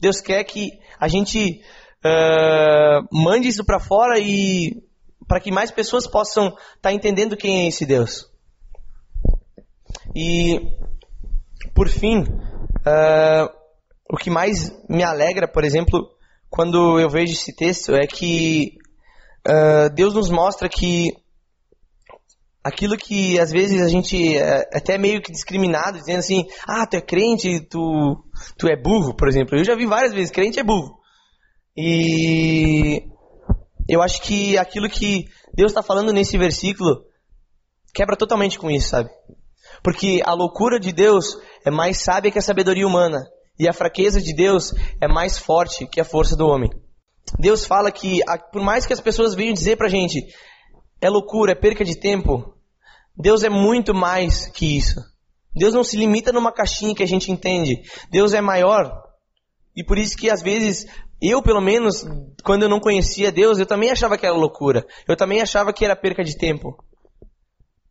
Deus 0.00 0.22
quer 0.22 0.42
que 0.44 0.70
a 0.98 1.08
gente 1.08 1.60
uh, 2.04 3.08
mande 3.10 3.48
isso 3.48 3.64
para 3.64 3.80
fora 3.80 4.18
e 4.18 4.82
para 5.26 5.40
que 5.40 5.50
mais 5.50 5.70
pessoas 5.70 6.06
possam 6.06 6.48
estar 6.48 6.58
tá 6.82 6.92
entendendo 6.92 7.36
quem 7.36 7.62
é 7.62 7.68
esse 7.68 7.86
Deus. 7.86 8.30
E, 10.14 10.60
por 11.74 11.88
fim, 11.88 12.20
uh, 12.20 13.48
o 14.10 14.16
que 14.16 14.30
mais 14.30 14.70
me 14.88 15.02
alegra, 15.02 15.48
por 15.48 15.64
exemplo, 15.64 16.10
quando 16.50 17.00
eu 17.00 17.08
vejo 17.08 17.32
esse 17.32 17.54
texto, 17.54 17.94
é 17.94 18.06
que 18.06 18.76
uh, 19.48 19.92
Deus 19.94 20.14
nos 20.14 20.30
mostra 20.30 20.68
que 20.68 21.10
aquilo 22.62 22.96
que 22.96 23.38
às 23.38 23.50
vezes 23.50 23.82
a 23.82 23.88
gente 23.88 24.36
é 24.36 24.68
até 24.72 24.96
meio 24.96 25.20
que 25.20 25.32
discriminado, 25.32 25.98
dizendo 25.98 26.18
assim, 26.18 26.46
ah, 26.66 26.86
tu 26.86 26.96
é 26.96 27.00
crente, 27.00 27.60
tu, 27.68 28.24
tu 28.56 28.68
é 28.68 28.76
burro, 28.76 29.14
por 29.14 29.28
exemplo. 29.28 29.58
Eu 29.58 29.64
já 29.64 29.74
vi 29.74 29.84
várias 29.84 30.14
vezes, 30.14 30.30
crente 30.30 30.60
é 30.60 30.64
burro. 30.64 31.03
E 31.76 33.02
eu 33.88 34.02
acho 34.02 34.22
que 34.22 34.56
aquilo 34.56 34.88
que 34.88 35.26
Deus 35.54 35.70
está 35.70 35.82
falando 35.82 36.12
nesse 36.12 36.38
versículo 36.38 37.04
quebra 37.94 38.16
totalmente 38.16 38.58
com 38.58 38.70
isso, 38.70 38.88
sabe? 38.88 39.10
Porque 39.82 40.20
a 40.24 40.32
loucura 40.32 40.80
de 40.80 40.92
Deus 40.92 41.36
é 41.64 41.70
mais 41.70 42.02
sábia 42.02 42.30
que 42.30 42.38
a 42.38 42.42
sabedoria 42.42 42.86
humana. 42.86 43.24
E 43.58 43.68
a 43.68 43.72
fraqueza 43.72 44.20
de 44.20 44.34
Deus 44.34 44.74
é 45.00 45.06
mais 45.06 45.38
forte 45.38 45.86
que 45.86 46.00
a 46.00 46.04
força 46.04 46.36
do 46.36 46.46
homem. 46.46 46.70
Deus 47.38 47.64
fala 47.64 47.90
que, 47.90 48.20
por 48.52 48.62
mais 48.62 48.84
que 48.84 48.92
as 48.92 49.00
pessoas 49.00 49.34
venham 49.34 49.54
dizer 49.54 49.76
pra 49.76 49.88
gente, 49.88 50.26
é 51.00 51.08
loucura, 51.08 51.52
é 51.52 51.54
perca 51.54 51.84
de 51.84 51.96
tempo, 51.96 52.54
Deus 53.16 53.44
é 53.44 53.48
muito 53.48 53.94
mais 53.94 54.48
que 54.48 54.76
isso. 54.76 55.00
Deus 55.54 55.72
não 55.72 55.84
se 55.84 55.96
limita 55.96 56.32
numa 56.32 56.50
caixinha 56.52 56.94
que 56.94 57.02
a 57.02 57.06
gente 57.06 57.30
entende. 57.30 57.82
Deus 58.10 58.34
é 58.34 58.40
maior. 58.40 59.03
E 59.76 59.82
por 59.82 59.98
isso 59.98 60.16
que 60.16 60.30
às 60.30 60.42
vezes, 60.42 60.86
eu 61.20 61.42
pelo 61.42 61.60
menos, 61.60 62.04
quando 62.44 62.62
eu 62.62 62.68
não 62.68 62.80
conhecia 62.80 63.32
Deus, 63.32 63.58
eu 63.58 63.66
também 63.66 63.90
achava 63.90 64.16
que 64.16 64.26
era 64.26 64.34
loucura. 64.34 64.86
Eu 65.08 65.16
também 65.16 65.40
achava 65.40 65.72
que 65.72 65.84
era 65.84 65.96
perca 65.96 66.22
de 66.22 66.36
tempo. 66.36 66.76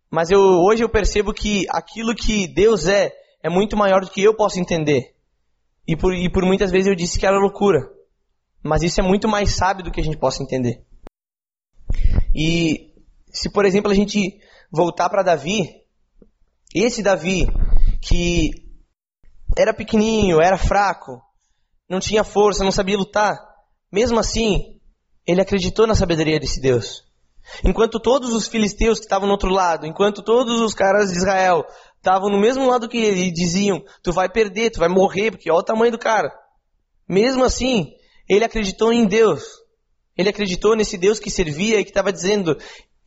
Mas 0.10 0.30
eu, 0.30 0.39
hoje 0.39 0.84
eu 0.84 0.89
percebo 0.89 1.34
que 1.34 1.65
aquilo 1.69 2.15
que 2.15 2.48
Deus 2.48 2.88
é, 2.88 3.12
é 3.41 3.50
muito 3.50 3.76
maior 3.76 4.02
do 4.02 4.12
que 4.12 4.24
eu 4.24 4.36
posso 4.36 4.60
entender. 4.60 5.15
E 5.88 5.98
por, 5.98 6.13
e 6.13 6.32
por 6.32 6.46
muitas 6.46 6.72
vezes 6.72 6.88
eu 6.88 6.96
disse 6.96 7.19
que 7.19 7.26
era 7.26 7.38
loucura. 7.38 7.80
Mas 8.63 8.84
isso 8.84 9.02
é 9.02 9.04
muito 9.04 9.28
mais 9.28 9.56
sábio 9.56 9.84
do 9.84 9.91
que 9.91 10.00
a 10.00 10.04
gente 10.04 10.17
possa 10.17 10.41
entender. 10.41 10.86
E 12.34 12.93
se, 13.30 13.52
por 13.52 13.65
exemplo, 13.65 13.91
a 13.91 13.96
gente 13.96 14.39
voltar 14.72 15.10
para 15.10 15.24
Davi, 15.24 15.84
esse 16.74 17.04
Davi 17.04 17.46
que 18.02 18.52
era 19.58 19.74
pequenininho, 19.74 20.41
era 20.41 20.58
fraco, 20.58 21.22
não 21.93 21.99
tinha 21.99 22.23
força, 22.23 22.63
não 22.63 22.71
sabia 22.71 22.97
lutar, 22.97 23.38
mesmo 23.91 24.19
assim, 24.19 24.79
ele 25.25 25.41
acreditou 25.41 25.86
na 25.86 25.95
sabedoria 25.95 26.39
desse 26.39 26.60
Deus. 26.60 27.03
Enquanto 27.63 27.99
todos 27.99 28.34
os 28.34 28.47
filisteus 28.47 28.97
que 28.97 29.06
estavam 29.06 29.27
no 29.27 29.34
outro 29.34 29.49
lado, 29.49 29.86
enquanto 29.86 30.23
todos 30.23 30.60
os 30.60 30.73
caras 30.73 31.12
de 31.12 31.17
Israel 31.17 31.63
estavam 31.97 32.29
no 32.29 32.39
mesmo 32.39 32.67
lado 32.67 32.89
que 32.89 32.97
ele 32.97 33.25
e 33.25 33.32
diziam: 33.32 33.84
Tu 34.01 34.12
vai 34.12 34.27
perder, 34.27 34.71
tu 34.71 34.79
vai 34.79 34.89
morrer, 34.89 35.32
porque 35.32 35.51
olha 35.51 35.60
o 35.60 35.63
tamanho 35.63 35.91
do 35.91 35.99
cara. 35.99 36.32
Mesmo 37.08 37.43
assim, 37.43 37.91
ele 38.27 38.43
acreditou 38.43 38.91
em 38.91 39.06
Deus. 39.06 39.43
Ele 40.17 40.29
acreditou 40.29 40.75
nesse 40.75 40.97
Deus 40.97 41.19
que 41.19 41.29
servia 41.29 41.79
e 41.79 41.84
que 41.84 41.91
estava 41.91 42.12
dizendo: 42.12 42.58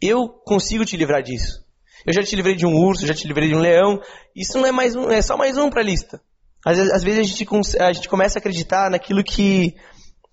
Eu 0.01 0.29
consigo 0.29 0.85
te 0.85 0.97
livrar 0.97 1.23
disso. 1.23 1.65
Eu 2.07 2.13
já 2.13 2.23
te 2.23 2.37
livrei 2.37 2.55
de 2.55 2.67
um 2.67 2.77
urso, 2.77 3.07
já 3.07 3.15
te 3.15 3.27
livrei 3.27 3.49
de 3.49 3.55
um 3.55 3.61
leão. 3.61 4.01
Isso 4.35 4.59
não 4.59 4.67
é 4.67 4.73
mais 4.73 4.95
um, 4.95 5.11
é 5.11 5.21
só 5.21 5.37
mais 5.37 5.57
um 5.57 5.69
para 5.71 5.81
a 5.81 5.85
lista. 5.85 6.21
Às, 6.67 6.81
às, 6.81 7.05
vezes 7.05 7.21
a 7.21 7.23
gente, 7.23 7.47
a 7.79 7.93
gente 7.93 8.09
começa 8.09 8.39
a 8.39 8.41
acreditar 8.41 8.91
naquilo 8.91 9.23
que 9.23 9.77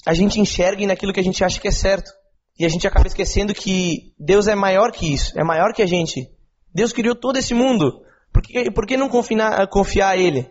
a 0.04 0.16
gente 0.16 0.40
enxerga 0.40 0.82
e 0.82 0.88
naquilo 0.88 1.14
que 1.14 1.20
a 1.20 1.24
gente 1.24 1.44
acha 1.44 1.62
que 1.62 1.68
é 1.68 1.72
certo. 1.72 2.12
E 2.58 2.66
a 2.66 2.70
gente 2.70 2.88
acaba 2.88 3.06
esquecendo 3.06 3.54
que 3.54 4.14
Deus 4.20 4.48
é 4.48 4.56
maior 4.56 4.92
que 4.92 5.14
isso, 5.14 5.40
é 5.40 5.44
maior 5.44 5.74
que 5.74 5.84
a 5.84 5.86
gente. 5.86 6.28
Deus 6.74 6.92
criou 6.92 7.14
todo 7.14 7.38
esse 7.38 7.54
mundo. 7.54 8.02
Por 8.32 8.42
que, 8.42 8.72
por 8.72 8.88
que 8.88 8.98
não 8.98 9.10
confiar, 9.10 9.68
confiar 9.68 10.10
a 10.10 10.18
Ele? 10.18 10.50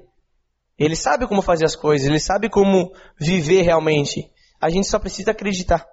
Ele 0.79 0.95
sabe 0.95 1.27
como 1.27 1.43
fazer 1.43 1.65
as 1.65 1.75
coisas, 1.75 2.07
Ele 2.07 2.21
sabe 2.21 2.49
como 2.49 2.93
viver 3.19 3.63
realmente. 3.63 4.31
A 4.61 4.71
gente 4.71 4.87
só 4.87 5.01
precisa 5.01 5.33
acreditar. 5.33 5.85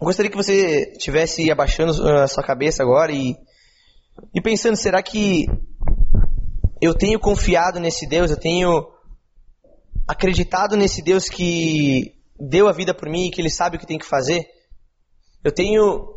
Eu 0.00 0.06
gostaria 0.06 0.30
que 0.30 0.36
você 0.36 0.90
estivesse 0.90 1.48
abaixando 1.52 1.92
a 2.08 2.26
sua 2.26 2.42
cabeça 2.42 2.82
agora 2.82 3.12
e, 3.12 3.36
e 4.34 4.40
pensando, 4.40 4.76
será 4.76 5.00
que 5.00 5.46
eu 6.82 6.92
tenho 6.94 7.20
confiado 7.20 7.78
nesse 7.78 8.08
Deus, 8.08 8.32
eu 8.32 8.36
tenho 8.36 8.95
acreditado 10.06 10.76
nesse 10.76 11.02
Deus 11.02 11.28
que 11.28 12.14
deu 12.38 12.68
a 12.68 12.72
vida 12.72 12.94
por 12.94 13.08
mim 13.08 13.26
e 13.26 13.30
que 13.30 13.40
Ele 13.40 13.50
sabe 13.50 13.76
o 13.76 13.80
que 13.80 13.86
tem 13.86 13.98
que 13.98 14.06
fazer? 14.06 14.44
Eu 15.42 15.52
tenho 15.52 16.16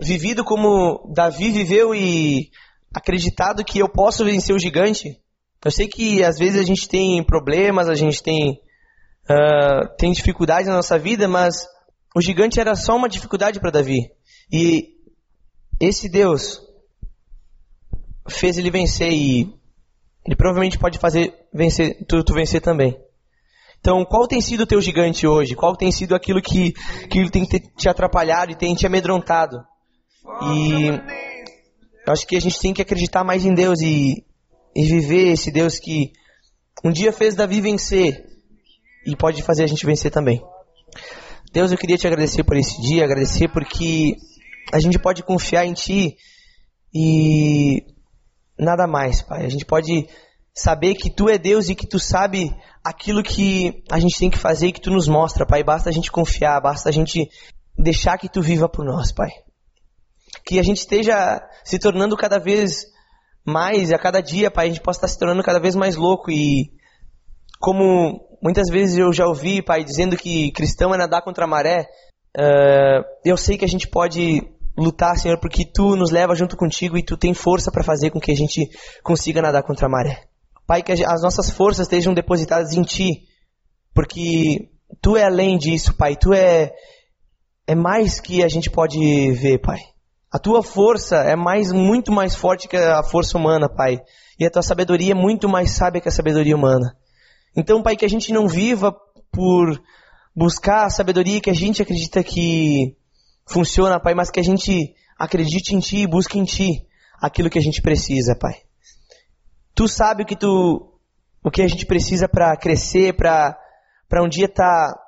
vivido 0.00 0.44
como 0.44 1.12
Davi 1.14 1.50
viveu 1.50 1.94
e 1.94 2.50
acreditado 2.94 3.64
que 3.64 3.78
eu 3.78 3.88
posso 3.88 4.24
vencer 4.24 4.54
o 4.54 4.58
gigante. 4.58 5.18
Eu 5.64 5.70
sei 5.70 5.86
que 5.86 6.24
às 6.24 6.38
vezes 6.38 6.60
a 6.60 6.64
gente 6.64 6.88
tem 6.88 7.22
problemas, 7.24 7.88
a 7.88 7.94
gente 7.94 8.22
tem, 8.22 8.60
uh, 9.30 9.96
tem 9.96 10.12
dificuldades 10.12 10.66
na 10.66 10.74
nossa 10.74 10.98
vida, 10.98 11.28
mas 11.28 11.66
o 12.14 12.20
gigante 12.20 12.60
era 12.60 12.74
só 12.74 12.96
uma 12.96 13.08
dificuldade 13.08 13.60
para 13.60 13.70
Davi. 13.70 14.10
E 14.52 14.96
esse 15.80 16.08
Deus 16.08 16.60
fez 18.28 18.58
ele 18.58 18.70
vencer 18.70 19.12
e 19.12 19.52
ele 20.24 20.36
provavelmente 20.36 20.78
pode 20.78 20.98
fazer 20.98 21.34
vencer, 21.52 22.04
tu, 22.06 22.22
tu 22.24 22.34
vencer 22.34 22.60
também. 22.60 22.96
Então, 23.82 24.04
qual 24.04 24.28
tem 24.28 24.40
sido 24.40 24.60
o 24.60 24.66
teu 24.66 24.80
gigante 24.80 25.26
hoje? 25.26 25.56
Qual 25.56 25.74
tem 25.74 25.90
sido 25.90 26.14
aquilo 26.14 26.40
que, 26.40 26.72
que 27.10 27.28
tem 27.28 27.44
te 27.44 27.88
atrapalhado 27.88 28.52
e 28.52 28.54
tem 28.54 28.76
te 28.76 28.86
amedrontado? 28.86 29.56
E 30.40 30.86
eu 32.06 32.12
acho 32.12 32.24
que 32.24 32.36
a 32.36 32.40
gente 32.40 32.60
tem 32.60 32.72
que 32.72 32.80
acreditar 32.80 33.24
mais 33.24 33.44
em 33.44 33.52
Deus 33.52 33.80
e, 33.80 34.24
e 34.76 34.84
viver 34.84 35.32
esse 35.32 35.50
Deus 35.50 35.80
que 35.80 36.12
um 36.84 36.92
dia 36.92 37.12
fez 37.12 37.34
Davi 37.34 37.60
vencer 37.60 38.24
e 39.04 39.16
pode 39.16 39.42
fazer 39.42 39.64
a 39.64 39.66
gente 39.66 39.84
vencer 39.84 40.12
também. 40.12 40.40
Deus, 41.52 41.72
eu 41.72 41.76
queria 41.76 41.98
te 41.98 42.06
agradecer 42.06 42.44
por 42.44 42.56
esse 42.56 42.80
dia, 42.80 43.04
agradecer 43.04 43.48
porque 43.48 44.14
a 44.72 44.78
gente 44.78 44.96
pode 44.96 45.24
confiar 45.24 45.66
em 45.66 45.72
Ti 45.72 46.16
e 46.94 47.84
nada 48.56 48.86
mais, 48.86 49.22
Pai. 49.22 49.44
A 49.44 49.48
gente 49.48 49.64
pode 49.64 50.08
saber 50.54 50.94
que 50.94 51.10
Tu 51.10 51.28
é 51.28 51.36
Deus 51.36 51.68
e 51.68 51.74
que 51.74 51.86
Tu 51.86 51.98
sabe 51.98 52.48
aquilo 52.84 53.22
que 53.22 53.84
a 53.90 53.98
gente 53.98 54.18
tem 54.18 54.30
que 54.30 54.38
fazer 54.38 54.68
e 54.68 54.72
que 54.72 54.80
Tu 54.80 54.90
nos 54.90 55.08
mostra, 55.08 55.46
Pai. 55.46 55.62
Basta 55.62 55.88
a 55.88 55.92
gente 55.92 56.10
confiar, 56.10 56.60
basta 56.60 56.88
a 56.88 56.92
gente 56.92 57.28
deixar 57.78 58.18
que 58.18 58.28
tu 58.28 58.42
viva 58.42 58.68
por 58.68 58.84
nós, 58.84 59.12
Pai. 59.12 59.30
Que 60.44 60.58
a 60.58 60.62
gente 60.62 60.78
esteja 60.78 61.40
se 61.64 61.78
tornando 61.78 62.16
cada 62.16 62.38
vez 62.38 62.86
mais, 63.44 63.92
a 63.92 63.98
cada 63.98 64.20
dia, 64.20 64.50
Pai, 64.50 64.66
a 64.66 64.68
gente 64.68 64.80
possa 64.80 64.98
estar 64.98 65.08
se 65.08 65.18
tornando 65.18 65.42
cada 65.42 65.60
vez 65.60 65.74
mais 65.74 65.96
louco 65.96 66.30
e 66.30 66.72
como 67.60 68.28
muitas 68.42 68.68
vezes 68.68 68.98
eu 68.98 69.12
já 69.12 69.26
ouvi, 69.26 69.62
Pai, 69.62 69.84
dizendo 69.84 70.16
que 70.16 70.50
cristão 70.52 70.94
é 70.94 70.98
nadar 70.98 71.22
contra 71.22 71.44
a 71.44 71.48
maré, 71.48 71.88
uh, 72.36 73.04
eu 73.24 73.36
sei 73.36 73.56
que 73.56 73.64
a 73.64 73.68
gente 73.68 73.88
pode 73.88 74.42
lutar, 74.76 75.16
Senhor, 75.16 75.38
porque 75.38 75.64
Tu 75.64 75.96
nos 75.96 76.10
leva 76.10 76.34
junto 76.34 76.56
contigo 76.56 76.96
e 76.96 77.04
Tu 77.04 77.16
tem 77.16 77.34
força 77.34 77.70
para 77.70 77.84
fazer 77.84 78.10
com 78.10 78.20
que 78.20 78.32
a 78.32 78.36
gente 78.36 78.68
consiga 79.02 79.42
nadar 79.42 79.62
contra 79.62 79.86
a 79.86 79.90
maré. 79.90 80.24
Pai, 80.72 80.82
que 80.82 80.90
as 80.90 81.20
nossas 81.20 81.50
forças 81.50 81.84
estejam 81.84 82.14
depositadas 82.14 82.72
em 82.72 82.80
Ti, 82.80 83.28
porque 83.92 84.70
Tu 85.02 85.18
é 85.18 85.24
além 85.24 85.58
disso, 85.58 85.94
Pai. 85.94 86.16
Tu 86.16 86.32
é 86.32 86.72
é 87.66 87.74
mais 87.74 88.18
que 88.18 88.42
a 88.42 88.48
gente 88.48 88.70
pode 88.70 88.98
ver, 89.32 89.58
Pai. 89.58 89.80
A 90.32 90.38
tua 90.38 90.62
força 90.62 91.16
é 91.16 91.36
mais, 91.36 91.70
muito 91.72 92.10
mais 92.10 92.34
forte 92.34 92.68
que 92.68 92.78
a 92.78 93.02
força 93.02 93.36
humana, 93.36 93.68
Pai. 93.68 94.00
E 94.40 94.46
a 94.46 94.50
tua 94.50 94.62
sabedoria 94.62 95.12
é 95.12 95.14
muito 95.14 95.46
mais 95.46 95.72
sábia 95.72 96.00
que 96.00 96.08
a 96.08 96.10
sabedoria 96.10 96.56
humana. 96.56 96.96
Então, 97.54 97.82
Pai, 97.82 97.94
que 97.94 98.06
a 98.06 98.08
gente 98.08 98.32
não 98.32 98.48
viva 98.48 98.96
por 99.30 99.78
buscar 100.34 100.86
a 100.86 100.90
sabedoria 100.90 101.38
que 101.38 101.50
a 101.50 101.54
gente 101.54 101.82
acredita 101.82 102.24
que 102.24 102.96
funciona, 103.44 104.00
Pai, 104.00 104.14
mas 104.14 104.30
que 104.30 104.40
a 104.40 104.42
gente 104.42 104.94
acredite 105.18 105.76
em 105.76 105.80
Ti 105.80 105.98
e 105.98 106.06
busque 106.06 106.38
em 106.38 106.46
Ti 106.46 106.86
aquilo 107.20 107.50
que 107.50 107.58
a 107.58 107.62
gente 107.62 107.82
precisa, 107.82 108.34
Pai. 108.34 108.54
Tu 109.74 109.88
sabe 109.88 110.22
o 110.22 110.26
que 110.26 110.36
tu, 110.36 110.92
o 111.42 111.50
que 111.50 111.62
a 111.62 111.68
gente 111.68 111.86
precisa 111.86 112.28
para 112.28 112.56
crescer, 112.56 113.14
para 113.14 113.58
para 114.08 114.22
um 114.22 114.28
dia 114.28 114.44
estar 114.44 114.92
tá 114.92 115.02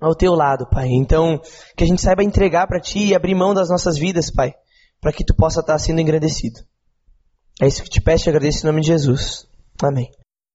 ao 0.00 0.14
teu 0.14 0.32
lado, 0.32 0.66
Pai. 0.70 0.88
Então, 0.88 1.38
que 1.76 1.84
a 1.84 1.86
gente 1.86 2.00
saiba 2.00 2.24
entregar 2.24 2.66
para 2.66 2.80
Ti 2.80 3.08
e 3.08 3.14
abrir 3.14 3.34
mão 3.34 3.52
das 3.52 3.68
nossas 3.68 3.98
vidas, 3.98 4.30
Pai, 4.30 4.54
para 4.98 5.12
que 5.12 5.22
Tu 5.22 5.34
possa 5.34 5.60
estar 5.60 5.74
tá 5.74 5.78
sendo 5.78 6.00
engrandecido. 6.00 6.60
É 7.60 7.66
isso 7.66 7.82
que 7.82 7.90
te 7.90 8.00
peço 8.00 8.26
e 8.26 8.30
agradeço 8.30 8.64
em 8.64 8.66
nome 8.66 8.80
de 8.80 8.86
Jesus. 8.86 9.46
Amém. 9.82 10.10